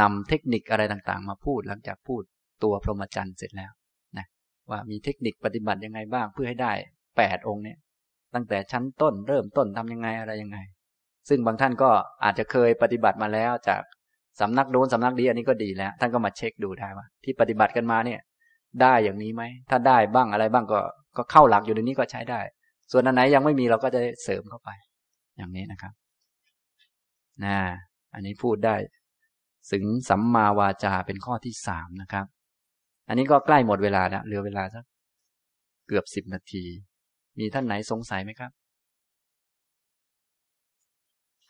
[0.00, 2.22] นำเทคนิคอะไรต่างๆ มาพูดหลังจากพูด
[2.62, 3.72] ตัวพรหมจรรย์เสร็จแล้ว
[4.18, 4.26] นะ
[4.70, 6.72] ว่ามีเทคนิคปฏิบัติยังไงบ้างเพื่อให้ได้
[7.16, 7.78] แปดองค์เนี่ย
[8.34, 10.58] ตั้งแต่ชั้นต้นเริ่มต้นทำยังไงอะไรยังไง
[11.28, 11.90] ซึ่งบางท่านก็
[12.24, 13.82] อาจจะเคยปฏิบัติมาแล้วจาก
[14.40, 18.20] สำนักโน้นสำนักนี้อันนี้ก็ดีแล้ว ท่านก็มาเช็คดูได้ว่าที่ปฏิบัติกันมาเนี่ย
[18.82, 20.80] ได้อย่างนี้ไหม ถ้าได้บ้างอะไรบ้างก็
[21.16, 22.40] ก็เข้าหลักอยู่ในนี้ก็ใช้ได้
[22.92, 24.70] ส่วนอันไหนยังไม่มีเราก็จะเสริมเข้าไป
[25.36, 25.92] อย่างนี้นะครับ
[27.44, 27.58] นะ
[28.14, 28.76] อันนี้พูดได้
[29.72, 32.26] ถึงสัมมาวาจาเป็นข้อที่สามนะครับ
[33.08, 34.84] อันนี้ก็ใกล้หมดเวลาแล้วเหลือเวลาสัก
[35.88, 36.64] เกือบสิบนาที
[37.38, 38.50] มีท่านไหนสงสัยไหมครับ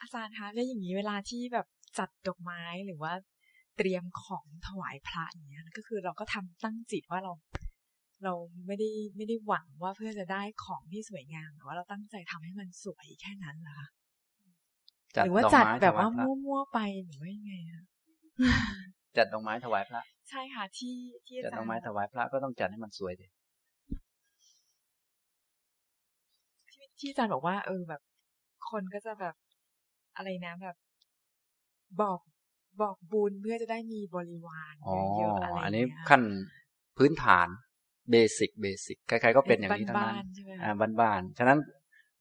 [0.05, 1.67] อาจารย์คะแล้วอย่างนี้เวลาที่แบบ
[1.99, 3.13] จัดดอกไม้หรือว่า
[3.77, 7.33] เตรียมของถวายพระอย่างเงี้ยก็คือเราก็ทำตั้งจิตว่าเรา
[8.25, 8.35] เรา
[8.67, 13.89] ไม่ได้ไม่ได้หวังว่าเพื่อจะได้ของที่สวยงามแต่ว่าเราตั้งใจทำให้มันสวยแค่นั้นเหรอคะ
[15.25, 17.85] หรือว่าจัดแบบว่ามั่วๆไปหรือว่ายังไงคะ
[19.17, 20.97] จัดดอกไม้ถวายพระ ใช่ค่ะ ที่
[21.27, 23.27] ที่จัดดอกไม้ถวายพระก็ต้องจัดให้มันสวยดิ
[26.99, 28.03] ที่อาจารย์บอกว่า เออแบบ
[28.71, 29.35] คนก็จะแบบ
[30.17, 30.77] อะไรนะแบบ
[32.01, 32.21] บอก
[32.81, 34.75] บอกบุญเพื่อจะได้มีบริวาร
[35.19, 36.23] เยอะอะไรอันนี้ขั้น
[36.99, 37.49] พื้นฐาน
[38.11, 40.17] เบสิกเบสิกใครๆก็เป็นอย่างนี้ทั้งนั้น
[40.62, 41.59] อ่าบ้านๆฉะนั้น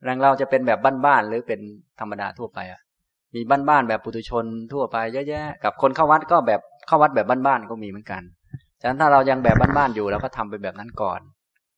[0.04, 1.60] แรงเราจะเป็นแบบบ้านๆหรือเป็น
[2.00, 2.82] ธรรมดาทั่วไปอะ
[3.36, 8.22] มีบ้านๆแบบปุถุชนทั่วไปเยอะแยะกับคนเข้าวัดก็แบบเข้าวัดแบบบ้านๆก็มีเหมือนกัน
[8.82, 11.22] ฉะนั้นถ้าเรายังแบบบ้านๆอยู่เราก็ทำไปแบบนั้นก่อน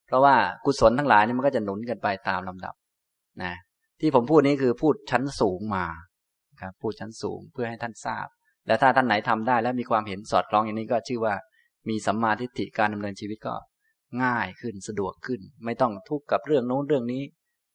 [0.07, 0.35] เพราะว่า
[0.65, 2.75] กุศลทั้งหลายนี่มันก็จะหนุนกันไปตามลำดับ
[3.43, 3.53] นะ
[4.01, 5.85] ที่ผมพูดนี้คือพูดชั้นสูงมา
[6.61, 8.27] ครับพูดชั้นสูงเพื่อให้ท่านทราบ
[8.67, 11.33] และถ้าท่านไหนทำได้ และมีความเห็นสอดคล้องอย่างนี้ก็ชื่อว่า
[11.89, 13.55] มีสัมมาทิฏฐิการดำเนินชีวิตก็
[14.23, 17.23] ง่ายขึ้นสะดวกขึ้น ไม่ต้องทุกข์กับเรื่องโน้นเรื่องนี้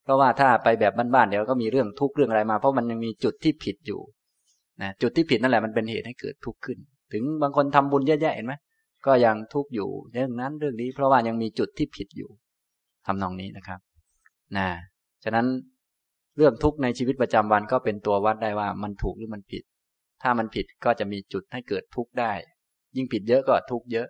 [0.04, 4.00] เพราะว่าถ้าไปแบบบ้านๆเดี๋ยวก็มีเรื่องทุกข์เรื่องอะไรมา เพราะมันยังมีจุดที่ผิดอยู่
[4.82, 6.78] นะจุดที่ผิดนั่นแหละมันเป็นเหตุให้เกิดทุกข์ขึ้น
[7.12, 8.54] ถึงบางคนทำบุญเยอะๆเห็นไหม
[9.06, 12.30] ก็ยังทุกข์อยู่เรื่องนั้นเรื่องนี้ เพราะว่ายังมีจุดที่ผิดอยู่
[13.06, 13.80] ทำนองนี้นะครับ
[14.56, 14.68] นะ
[15.24, 15.46] ฉะนั้น
[16.36, 19.62] เรื่องทุกข์ในชีวิตประจำวันก็เป็นตัววัดได้ว่ามันถูกหรือมันผิด
[20.22, 22.32] ถ้ามันผิดก็จะมีจุดให้เกิดทุกข์ได้
[22.96, 24.08] ยิ่งผิดเยอะก็ทุกข์เยอะ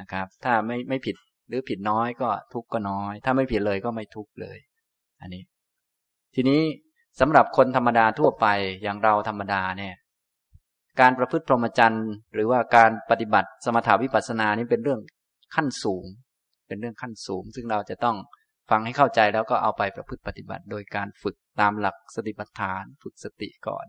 [0.00, 1.16] นะครับ ถ้าไม่ไม่ผิด
[1.48, 4.58] หรือผิดน้อยก็ทุกข์ก็น้อย ถ้าไม่ผิดเลยก็ไม่ทุกข์เลย
[5.20, 5.42] อันนี้
[6.34, 6.60] ทีนี้
[7.20, 8.46] สำหรับคนธรรมดาทั่วไป
[8.82, 9.94] อย่างเราธรรมดาเนี่ย
[11.00, 15.00] การประพฤติพรหมจรรย์ หรือว่าการปฏิบัติสมถาวิปัสสนานี่เป็นเรื่อง
[15.54, 16.04] ขั้นสูง
[16.68, 18.16] เป็นเรื่องขั้นสูง ซึ่งเราจะต้อง
[18.70, 23.86] ฟังให้เข้าใจแล้วก็เอาไปประพฤติปฏิบัติ โดยการฝึกตามหลักสติปัฏฐาน ฝึกสติก่อน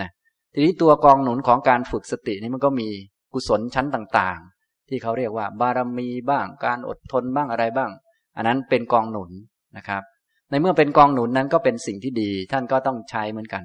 [0.00, 0.10] นะ
[0.54, 2.88] ทีนี้ตัวกองหนุนของการฝึกสตินี่มันก็มี
[3.32, 7.90] กุศลชั้นต่างๆ ที่เขาเรียกว่า บารมีบ้าง การอดทนบ้างอะไรบ้าง
[8.36, 9.30] อันนั้นเป็นกองหนุน
[9.76, 10.02] นะครับ
[10.50, 13.64] ในเมื่อเป็นกองหนุนนั้นก็เป็นสิ่งที่ดี ท่านก็ต้องใช้เหมือนกัน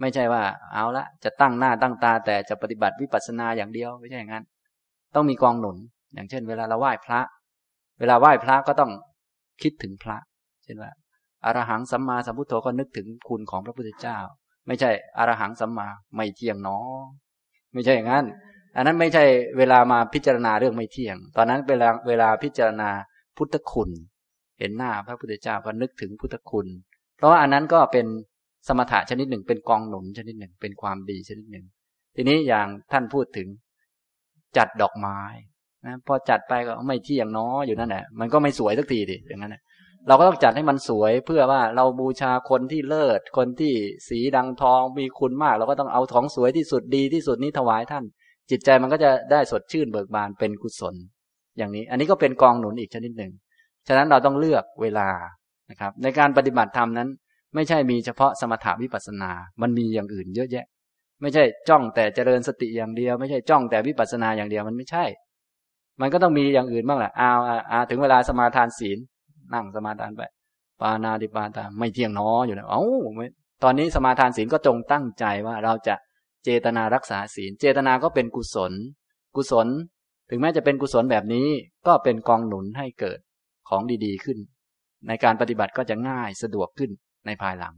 [0.00, 0.42] ไม่ใช่ว่า
[0.72, 4.44] เอาละจะตั้งหน้าตั้งตา แต่จะปฏิบัติวิปัสสนาอย่างเดียวไม่ใช่อย่างนั้น
[5.14, 5.76] ต้องมีกองหนุน
[6.14, 7.20] อย่างเช่น เวลาเราไหว้พระ
[7.98, 8.90] เวลาไหว้พระก็ต้อง
[9.62, 10.16] คิดถึงพระ
[10.64, 10.90] เช่นว่า
[11.44, 14.18] อารหังสัมมาสัมพุทโธก็นึกถึงคุณของพระพุทธเจ้า
[14.66, 16.84] ไม่ใช่อรหังสัมมาไม่เที่ยงเนาะ
[17.72, 18.26] ไม่ใช่อย่างนั้น
[18.76, 19.24] อันนั้นไม่ใช่
[19.58, 22.90] เวลามาพิจารณาเรื่องไม่เที่ยง ตอนนั้นเวลาเวลาพิจารณา
[23.36, 23.90] พุทธคุณ
[24.58, 26.66] เห็นหน้าพระพุทธเจ้าก็นึกถึงพุทธคุณ
[27.16, 28.06] เพราะว่าอันนั้นก็เป็น
[28.68, 31.66] สมถะชนิดหนึ่ง เป็นกองหนุนชนิดหนึ่ง เป็นความดีชนิดหนึ่ง
[32.16, 33.48] ทีนี้อย่างท่านพูดถึง
[34.56, 35.18] จัดดอกไม้
[35.86, 39.56] นะพอจัดไปก็ไม่เที่ยงน้ออยู่นั่นแหละมันก็ไม่สวยสักทีดิอย่างนั้น
[40.08, 43.72] เราก็ต้องจัดให้มันสวยเพื่อว่าเราบูชาคนที่เลิศ คนที่
[44.08, 48.04] สีดังทองมีคุณมาก เราก็ต้องเอาของสวยที่สุดดีที่สุดนี้ถวายท่าน
[48.50, 50.94] จิตใจมันก็จะได้สดชื่นเบิกบานเป็นกุศล
[51.58, 53.32] อย่างนี้ อันนี้ก็เป็นกองหนุนอีกชนิดหนึ่ง
[53.88, 55.08] ฉะนั้นเราต้องเลือกเวลา
[55.70, 57.08] นะครับ ในการปฏิบัติธรรมนั้น
[57.54, 59.30] ไม่ใช่มีเฉพาะสมถาวิปัสสนา
[59.62, 60.66] มันมีอย่างอื่นเยอะแยะ
[61.22, 65.04] ไม่ใช่จ้องแต่เจริญสติอย่างเดียว ไม่ใช่จ้องแต่วิปัสสนาอย่างเดียวมันไม่ใช่
[66.00, 67.38] มันก็ต้องมีอย่างอื่นบ้างแหละอ้าว
[67.70, 68.98] อาถึงเวลาสมาทานศีล
[69.54, 70.22] นั่งสมาทานไป
[70.80, 72.82] ปานาติปาตาไม่เที่ยงน้ออยู่นะเอ้า
[73.62, 75.94] ตอนนี้สมาทานศีลก็จงตั้งใจว่าเราจะ
[76.44, 78.72] เจตนารักษาศีล เจตนาก็เป็นกุศล
[79.36, 79.66] กุศล
[80.30, 81.48] ถึงแม้จะเป็นกุศลแบบนี้
[81.86, 83.18] ก็เป็นกองหนุนให้เกิด
[83.68, 84.38] ของดีๆขึ้น
[85.08, 86.90] ในการปฏิบัติก็จะง่ายสะดวกขึ้น
[87.26, 87.74] ในภายหลัง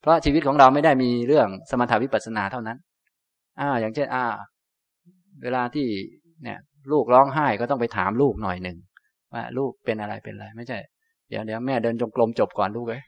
[0.00, 2.78] เพราะชีวิตของเราไม่ได้มีเรื่องสมถาวิปัสสนาเท่านั้น
[3.60, 4.24] อ่า อย่างเช่น อ่า
[5.42, 5.86] เวลาที่
[6.42, 6.58] เนี่ย
[6.92, 8.76] ลูกร้องไห้ก็ต้องไปถามลูกหน่อยหนึ่ง
[9.34, 10.78] ว่าลูกเป็นอะไรเป็นอะไร ไม่ใช่
[11.28, 13.02] เดี๋ยวเดี๋ยวแม่เดินจงกรมจบก่อนลูกเลย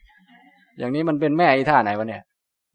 [0.78, 2.22] อย่างนี้มันเป็นแม่อีท่าไหนวะเนี่ย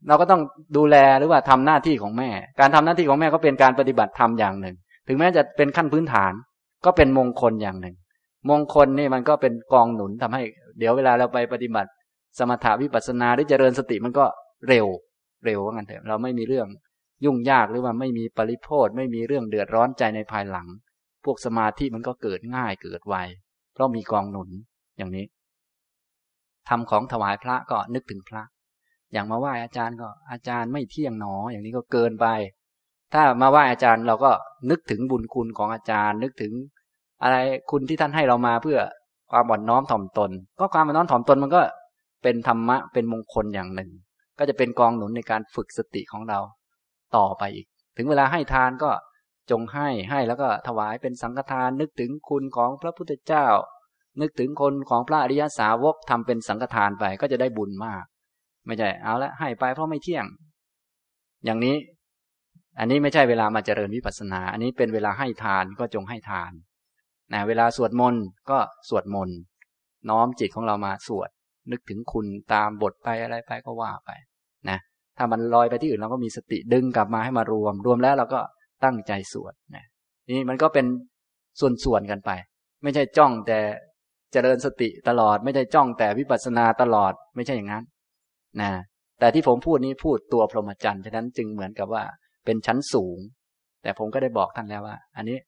[0.08, 0.40] เราก็ต้อง
[0.76, 2.30] ดูแลหรือว่าทำหน้าที่ของแม่
[2.60, 4.76] การทำหน้าที่ของแม่ก็เป็นการปฏิบัติธรรมอย่างหนึ่ง
[5.08, 6.32] ถึงแม้จะเป็นขั้นพื้นฐาน
[6.84, 7.96] ก็เป็นมงคลอย่างหนึ่ง
[8.50, 10.42] มงคลนี่มันก็เป็นกองหนุนทำให้
[10.78, 11.90] เดี๋ยวเวลาเราไปปฏิบัติ
[12.38, 14.24] สมถาวิปัสสนาหรือเจริญสติมันก็
[14.68, 14.86] เร็ว
[15.44, 16.68] เร็วว่างั้นเถอะเราไม่มีเรื่อง
[17.24, 20.68] ยุ่งยากหรือว่าไม่มีปริโภทไม่มีเรื่องเดือดร้อนใจในภายหลัง
[21.24, 23.16] พวกสมาธิมันก็เกิดง่ายเกิดไว
[23.72, 24.50] เพราะมีกองหนุน
[24.96, 25.26] อย่างนี้
[26.68, 28.42] ทำของถวายพระก็นึกถึงพระ
[29.12, 32.26] อย่างมาไหว้อาจารย์ก็อาจารย์ไม่เที่ยงหนอ อย่างนี้ก็เกินไป
[33.12, 34.30] ถ้ามาไหว้อาจารย์เราก็
[34.70, 36.52] นึกถึงบุญคุณของอาจารย์ นึกถึง
[37.22, 37.36] อะไร
[37.70, 38.78] คุณที่ท่านให้เรามาเพื่อ
[39.30, 41.62] ความอ่อนน้อมถ่อมตน ก็ความอ่อนน้อมถ่อมตนมันก็
[42.22, 43.90] เป็นธรรมะเป็นมงคลอย่างหนึ่ง
[44.38, 46.38] ก็จะเป็นกองหนุนในการฝึกสติของเรา
[47.16, 47.66] ต่อไปอีก
[47.96, 48.90] ถึงเวลาให้ทานก็
[49.50, 53.46] จงให้ให้แล้วก็ถวายเป็นสังฆทานนึกถึงคุณของพระพุทธเจ้า
[54.20, 58.04] นึกถึงคนของพระอริยสาวกทำเป็นสังฆทานไปก็จะได้บุญมาก
[58.66, 60.26] ไม่ใช่เอาละให้ไปเพราะไม่เที่ยง
[61.44, 61.76] อย่างนี้
[62.78, 66.52] อันนี้ไม่ใช่เวลามาเจริญวิปัสสนา อันนี้เป็นเวลาให้ทานก็จงให้ทาน
[67.32, 69.38] นะเวลาสวดมนต์ก็สวดมนต์
[70.10, 71.30] น้อมจิตของเรามาสวด
[71.70, 74.10] นึกถึงคุณตามบทไปอะไรไปก็ว่าไป
[74.68, 74.78] นะ
[75.16, 78.40] ถ้ามันลอยไปที่อื่นเราก็มีสติดึงกลับมาให้มารวม รวมแล้วเราก็
[78.84, 79.84] ตั้งใจสวดนะ
[80.36, 80.86] นี่มันก็เป็น
[81.60, 82.30] ส่วนๆกันไป
[82.82, 83.58] ไม่ใช่จ้องแต่
[84.32, 87.84] เจริญสติตลอด ไม่ใช่จ้องแต่วิปัสสนาตลอด ไม่ใช่อย่างนั้น
[88.60, 88.70] นะ
[89.20, 92.04] แต่ที่ผมพูดนี้พูดตัวพรหมจรรย์ฉะนั้นจึงเหมือนกับว่า
[92.44, 93.18] เป็นชั้นสูง
[93.82, 95.38] แต่ผมก็ได้บอกท่านแล้วว่า อันนี้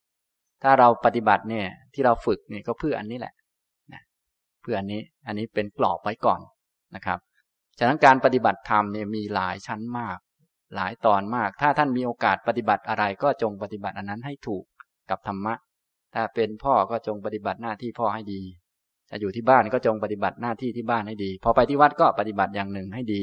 [0.63, 3.35] ถ้าเราปฏิบัติเนี่ย ที่เราฝึกเนี่ยก็เพื่ออันนี้แหละ
[3.93, 4.03] นะ
[4.63, 6.41] เพื่ออันนี้อันนี้เป็นกรอบไว้ก่อน
[6.95, 7.19] นะครับ
[7.79, 10.19] ฉะนั้นการปฏิบัติธรรมเนี่ยมีหลายชั้นมาก
[10.75, 14.65] หลายตอนมาก ถ้าท่านมีโอกาสปฏิบัติอะไรก็จงปฏิบัติอันนั้นให้ถูก
[15.11, 15.55] กับธรรมะ
[16.15, 18.43] ถ้าเป็นพ่อก็จงปฏิบัติหน้าที่พ่อให้ดี
[19.11, 23.23] จะอยู่ที่บ้านก็จงปฏิบัติหน้าที่ที่บ้านให้ดี พอไปที่วัดก็ปฏิบัติอย่างหนึ่งให้ดี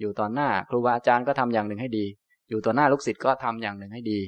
[0.00, 2.04] อยู่ต่อหน้าครูบาอาจารย์ก็ทำอย่างหนึ่งให้ดี
[2.48, 4.20] อยู่ต่อหน้าลูกศิษย์ก็ทำอย่างหนึ่งให้ดี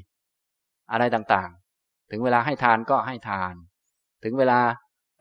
[0.93, 3.55] อะไรต่างๆ ถึงเวลาให้ทานก็ให้ทาน
[4.25, 4.61] ถึงเวลา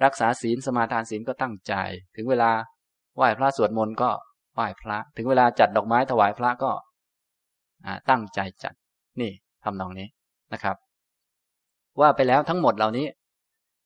[0.04, 1.74] รักษาศีลสมาทานศีลก็ตั้งใจ
[2.16, 2.52] ถึงเวลา
[3.16, 4.10] ไหว้พระสวดมนต์ก็
[4.54, 6.72] ไหว้พระ ถึงเวลาจัดดอกไม้ถวายพระก็
[8.10, 8.74] ตั้งใจจัด
[9.22, 9.32] นี่
[9.64, 10.08] ทำนองนี้
[10.54, 10.76] นะครับ
[12.00, 13.08] ว่าไปแล้วทั้งหมดเหล่านี้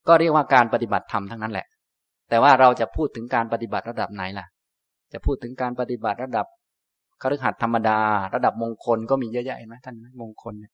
[0.08, 1.66] ก็เรียกว่าการปฏิบัติธรรมทั้งนั้นแหละ
[2.28, 4.46] แต่ว่าเราจะพูดถึงการปฏิบัติระดับไหนล่ะ
[5.12, 6.46] จะพูดถึงการปฏิบัติระดับ
[7.22, 8.00] คฤหัสถ์ธรรมดา
[8.34, 10.72] ระดับมงคลก็มีเยอะแยะเห็นไหมท่านมงคลเนี่ย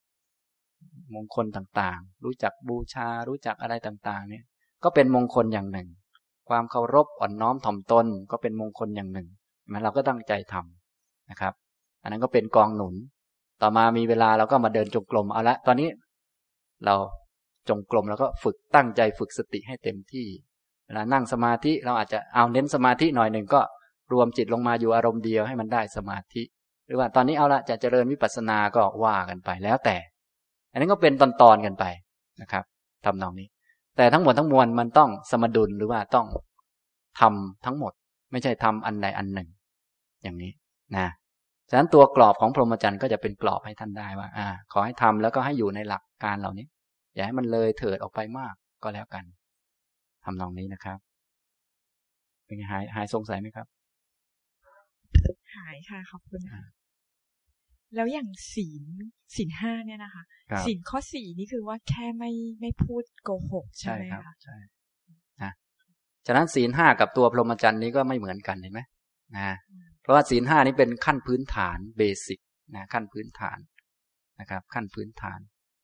[1.15, 4.45] มงคลต่างๆ รู้จักบูชา รู้จักอะไรต่างๆ เนี่ย
[4.85, 5.89] ก็เป็นมงคลอย่างหนึ่ง
[6.49, 9.29] ความเคารพอ่อนน้อมถ่อมตนก็เป็นมงคลอย่างหนึ่ง
[9.83, 11.55] เราก็ตั้งใจทำนะครับ
[12.03, 12.95] อันนั้นก็เป็นกองหนุน
[13.63, 15.89] ต่อมามีเวลาเราก็มาเดินจงกรมเอาละ ตอนนี้
[16.85, 16.95] เรา
[17.69, 20.27] จงกรมแล้วก็ฝึกตั้งใจฝึกสติให้เต็มที่
[20.87, 23.61] เวลานั่งสมาธิเราอาจจะเอาเน้นสมาธิหน่อยหนึ่งก็
[24.13, 26.43] รวมจิตลงมาอยู่อารมณ์เดียวให้มันได้สมาธิ
[26.87, 29.97] หรือว่าตอนนี้เอาละจะเจริญวิปัสสนาก็ว่ากันไปแล้วแต่
[30.73, 31.85] อันนี้นก็เป็นตอนๆกันไป
[32.41, 32.65] นะครับ
[33.05, 33.49] ทำนองนี้
[33.97, 36.27] แต่ทั้งหมดทั้งมวลมันต้องสมดุลหรือว่าต้อง
[37.21, 37.93] ทำทั้งหมด
[38.33, 39.49] ไม่ใช่ทำอันใดอันหนึ่ง
[40.23, 40.51] อย่างนี้
[40.97, 41.07] นะ
[41.71, 46.67] ฉะนั้นตัวกรอบของพรหมจรรย์ก็จะเป็นกรอบให้ท่านได้ว่า อ่า ขอให้ทำแล้วก็ให้อยู่ในหลักการเหล่านี้
[47.15, 49.25] อย่าให้มันเลยเถิดออกไปมากก็แล้วกัน
[50.25, 50.99] ทำนองนี้นะครับ
[52.47, 53.67] เป็นไงหายหายสงสัยไหมครับ
[55.57, 56.63] หายค่ะขอบคุณค่ะ
[57.95, 58.85] แล้วอย่างศีล
[59.37, 64.57] ศีลห้าเนี่ยนะคะครับศีลข้อสี่นี่คือว่าแค่ไม่ไม่พูดโกหกใช่ใช่ไหมครับคะใช่
[65.43, 65.53] นะ
[66.27, 68.81] ฉะนั้นศีลห้ากับตัวพรหมจรรย์นี้ก็ไม่เหมือนกันเห็นไหม
[69.37, 69.57] นะ
[70.03, 72.41] เพราะว่าศีลห้านี้เป็นขั้นพื้นฐานเบสิก
[72.75, 73.59] นะขั้นพื้นฐาน
[74.41, 75.39] นะครับ ขั้นพื้นฐาน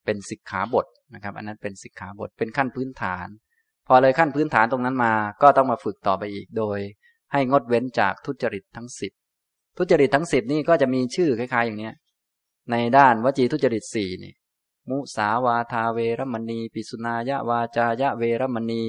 [0.04, 3.26] เป็นสิกขาบทนะครับ อันนั้นเป็นสิกขาบทเป็นขั้นพื้นฐาน
[3.86, 6.78] พอเลยขั้นพื้นฐานตรงนั้นมา ก็ต้องมาฝึกต่อไปอีกโดย
[7.32, 9.12] ให้งดเว้นจากทุจริตทั้งสิบ
[9.78, 11.94] ทุจริตทั้งสิบนี่ก็จะมีชื่อคล้ายๆ อย่างเนี้ย
[12.70, 14.34] ในด้านวจีทุจริตสี่นี่
[14.90, 18.82] มุสาวาทาเวรมณีปิสุนายะวาจายะเวรมณี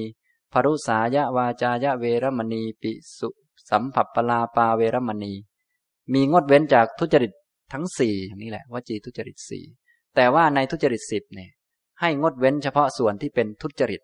[0.52, 3.28] พรุสายะวาจายะเวรมณีปิสุ
[3.70, 5.34] สัมผัปปลาปาเวรมณี
[6.14, 7.32] มีงดเว้นจากทุจริต
[7.72, 9.64] ทั้งสี่อย่างนี้แหละวจีทุจริตสี่
[10.16, 11.50] แต่ว่าในทุจริตสิบเนี่ย
[12.00, 14.00] ให้งดเว้นเฉพาะส่วนที่เป็นทุจริต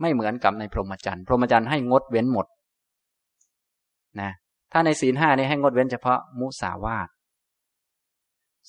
[0.00, 2.46] ไม่เหมือนกับในพรหมจรรย์พรหมจรรย์ให้งดเว้นหมด
[4.20, 4.30] นะ
[4.72, 7.08] ถ้าในศีลห้านี่ให้งดเว้นเฉพาะมุสาวาท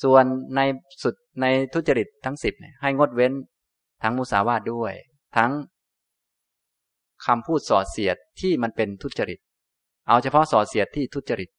[0.04, 0.24] ส่วน
[0.56, 0.60] ใน
[1.04, 3.32] สุดในทุจริตทั้งสิบเนี่ยให้งดเว้น
[4.04, 4.94] ทั้งมุสาวาทด้วย
[5.38, 5.52] ทั้ง
[7.26, 9.40] คำพูดส่อเสียดที่มันเป็นทุจริต
[10.08, 11.50] เอาเฉพาะส่อเสียดที่ทุจริต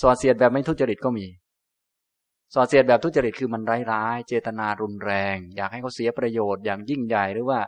[0.00, 1.26] ส่อเสียดแบบไม่ทุจริตก็มี
[2.54, 7.60] ส่อเสียดแบบทุจริตคือมันร้ายๆเจตนารุนแรง อยากให้เขาเสียประโยชน์อย่างยิ่งใหญ่หรือว่า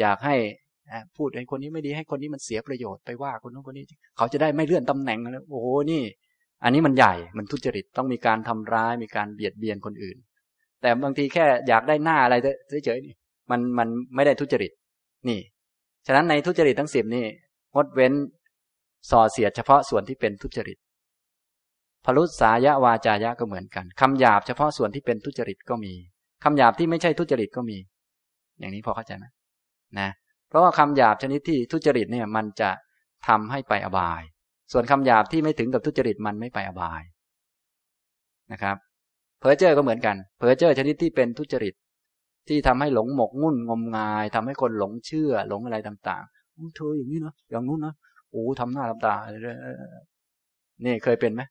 [0.00, 0.36] อยากให้
[1.16, 3.84] พูดให้คนนี้ไม่ดีให้คนนี้มันเสียประโยชน์ไปว่าคนนู้นคนนี้
[4.16, 6.02] เขาจะได้ไม่เลื่อนตำแหน่งแล้วโอ้โหนี่
[6.64, 10.16] อันนี้มันใหญ่มันทุจริตต้องมีการทำร้ายมีการเบียดเบียนคนอื่น
[10.82, 12.34] แต่บางทีแค่อยากได้หน้าอะไร
[12.84, 14.72] เฉยๆมันมันไม่ได้ทุจริต
[15.28, 15.40] นี่
[16.06, 17.24] ฉะนั้นในทุจริตทั้งสิบนี่
[17.74, 18.12] งดเว้น
[19.10, 20.78] ส่อเสียดเฉพาะส่วนที่เป็นทุจริต
[22.04, 25.92] พลุสายะวาจายะก็เหมือนกันคำหยาบเฉพาะส่วนที่เป็นทุจริตก็มี
[26.44, 27.78] คำหยาบที่ไม่ใช่ทุจริตก็มี
[28.58, 29.24] อย่างนี้พอเข้าใจไหม
[29.98, 30.08] นะ
[30.48, 32.70] เพราะว่าคำหยาบชนิดที่ทุจริตเนี่ย มันจะ
[33.28, 34.22] ทำให้ไปอบาย
[34.72, 37.02] ส่วนคำหยาบที่ไม่ถึงกับทุจริตมันไม่ไปอบาย
[38.52, 38.76] นะครับ
[39.38, 41.74] เพอเจอร์ก็เหมือนกันเพอเจอร์ชนิดที่เป็นทุจริต
[42.48, 47.94] ที่ทำให้หลงหมกมุ่นงมงายทำให้คนหลงเชื่อหลงอะไรต่างๆเธออย่างนี้เนาะอย่างนู้นนะ
[48.30, 49.14] โอ้ทำหน้าทำตา
[50.82, 51.42] เนี่เคยเป็นไหม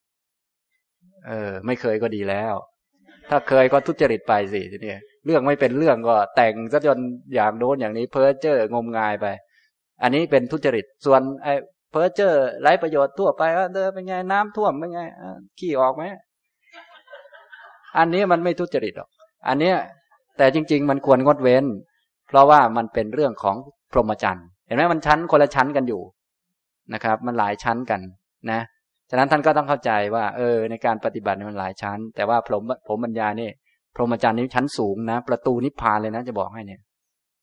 [1.27, 2.53] เออ ไม่เคยก็ดีแล้ว
[3.29, 4.93] ถ้าเคยก็ทุจริตไปสิทีนี้
[5.25, 6.99] เรื่องไม่เป็นเรื่องก็แต่งซะจน
[7.35, 9.25] อย่างโน้นอย่างนี้ เพ้อเจ้องมงายไป
[10.01, 11.53] อันนี้เป็นทุจริตส่วนไอ้
[11.91, 15.01] เพ้อเจ้อไร้ประโยชน์ทั่วไปว่าเดินเป็นไงน้ำท่วมเป็นไง
[15.59, 16.03] ขี้ออกไหม
[17.97, 19.09] อันนี้มันไม่ทุจริตหรอก
[19.47, 19.75] อันเนี้ย
[20.37, 21.65] แต่จริง ๆ มันควรงดเว้น
[22.27, 23.55] เพราะว่ามันเป็นเรื่องของ
[23.91, 26.01] พรหมจรรย์ เห็นไหมมันชั้นคนละชั้นกันอยู่
[26.93, 28.01] นะครับ มันหลายชั้นกัน
[28.51, 28.61] นะ
[29.09, 33.49] ฉะนั้นท่านก็ต้องเข้าใจว่า เออ ในการปฏิบัติมันหลายชั้น แต่ว่าผมผมบรรยายนี่
[33.95, 36.81] พรหมจรรย์นี้ชั้นสูงนะ ประตูนิพพานเลยนะ จะบอกให้เนี่ย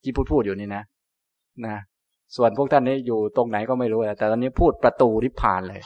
[0.03, 0.83] ที่พูดพูดอยู่นี่นะ
[1.67, 1.77] นะ
[2.37, 5.83] ส่วนพวกท่านนี่อยู่ตรงไหนก็ไม่รู้แต่ตอนนี้พูดประตูนิพพานเลย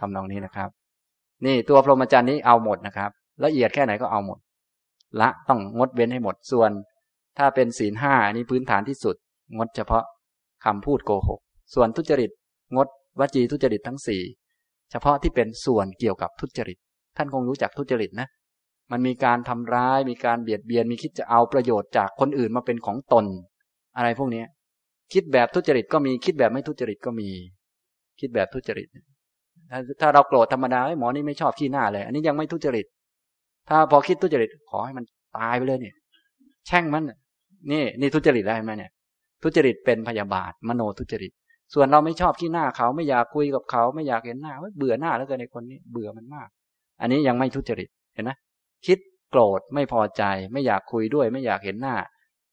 [0.00, 0.70] ทำนองนี้นะครับ
[1.46, 3.10] นี่ตัวพรหมจรรย์นี้เอาหมดนะครับ
[3.44, 4.38] ละเอียดแค่ไหนก็เอาหมด
[5.20, 6.70] ละต้องงดเว้นให้หมดส่วน
[7.38, 9.16] ถ้าเป็นศีลห้าอันนี้พื้นฐานที่สุด
[9.56, 10.04] งดเฉพาะ
[10.64, 11.40] คำพูดโกหก
[11.74, 12.30] ส่วนทุจริต
[12.76, 14.22] งดวจีทุจริตทั้งสี่
[14.90, 16.78] เฉพาะที่เป็นส่วนเกี่ยวกับทุจริต
[17.16, 18.28] ท่านคงรู้จักทุจริตนะ
[18.90, 23.24] มันมีการทำร้ายมีการเบียดเบียนมีคิดจะเอาประโยชน์จากคนอื่นมาเป็นของตน
[23.96, 24.44] อะไรพวกนี้
[25.12, 27.28] คิดแบบทุจริตก็มีคิดแบบไม่ทุจริตก็มี
[28.20, 28.88] คิดแบบทุจริต
[29.70, 32.86] ถ้าถ้าเราโกรธธรรมดาหมอนี่ไม่ชอบขี้หน้าเลย อันนี้ยังไม่ทุจริต
[33.68, 35.04] ถ้าพอคิดทุจริต ขอให้มัน
[35.38, 35.94] ตายไปเลยเนี่ย
[36.66, 37.04] แช่งมัน
[37.72, 38.90] นี่ นี่ทุจริตได้ไหมเนี่ย
[39.42, 41.32] ทุจริตเป็นพยาบาท มโนทุจริต
[41.74, 46.48] ส่วนเราไม่ชอบขี้หน้าเขาไม่อยากคุยกับเขา ไม่อยากเห็นหน้าเบื่อหน้าแล้วเกินในคนนี้ เบื่อมันมาก
[47.00, 48.30] อันนี้ยังไม่ทุจริตเห็นไหม
[48.86, 48.98] คิด
[49.30, 51.96] โกรธไม่พอใจ ไม่อยากคุยด้วย ไม่อยากเห็นหน้า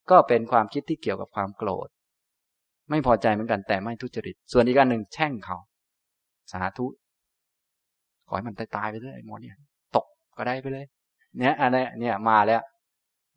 [0.10, 1.88] ก็เป็นความคิดที่เกี่ยวกับความโกรธ
[2.90, 5.58] ไม่พอใจเหมือนกันแต่ไม่ทุจริต ส่วนอีกอันหนึ่งแช่งเขา
[6.52, 6.86] สาธุ
[8.28, 9.56] ขอให้มันตายตายไปเลยไอ้หมอเนี่ย
[9.96, 10.06] ตก
[10.38, 10.86] ก็ได้ไปเลย
[11.38, 12.62] เนี่ยอันนี้เนี่ยมาแล้ว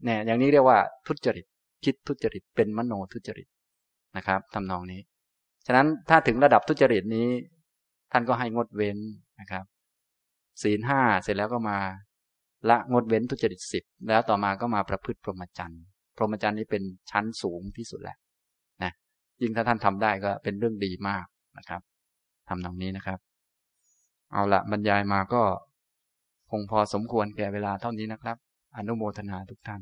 [0.04, 1.46] เนี่ย อย่างนี้เรียกว่าทุจริต
[1.84, 3.48] คิดทุจริตเป็นมโนทุจริต
[4.16, 5.00] นะครับทำนองนี้
[5.66, 7.28] ฉะนั้นถ้าถึงระดับทุจริตนี้
[8.12, 8.98] ท่านก็ให้งดเว้น
[9.40, 9.64] นะครับ
[10.62, 11.78] ศีลห้าเสร็จแล้วก็มา
[12.70, 15.82] ละงดเว้นทุจริตสิบแล้วต่อมาก็มาประพฤติพรหมจรรย์
[16.16, 18.16] พรหมจรรย์นี้เป็นชั้นสูงที่สุดแหละ
[18.82, 18.92] นะ
[19.42, 21.26] ยิ่งถ้าท่านทำได้ก็เป็นเรื่องดีมาก
[21.58, 21.80] นะครับ
[22.48, 23.18] ทำตรงนี้นะครับ
[24.32, 25.42] เอาละบรรยายมาก็
[26.50, 28.36] คงพอสมควรแก่เวลาเท่านี้นะครับ
[28.76, 29.80] อนุโมทนาทุกท่าน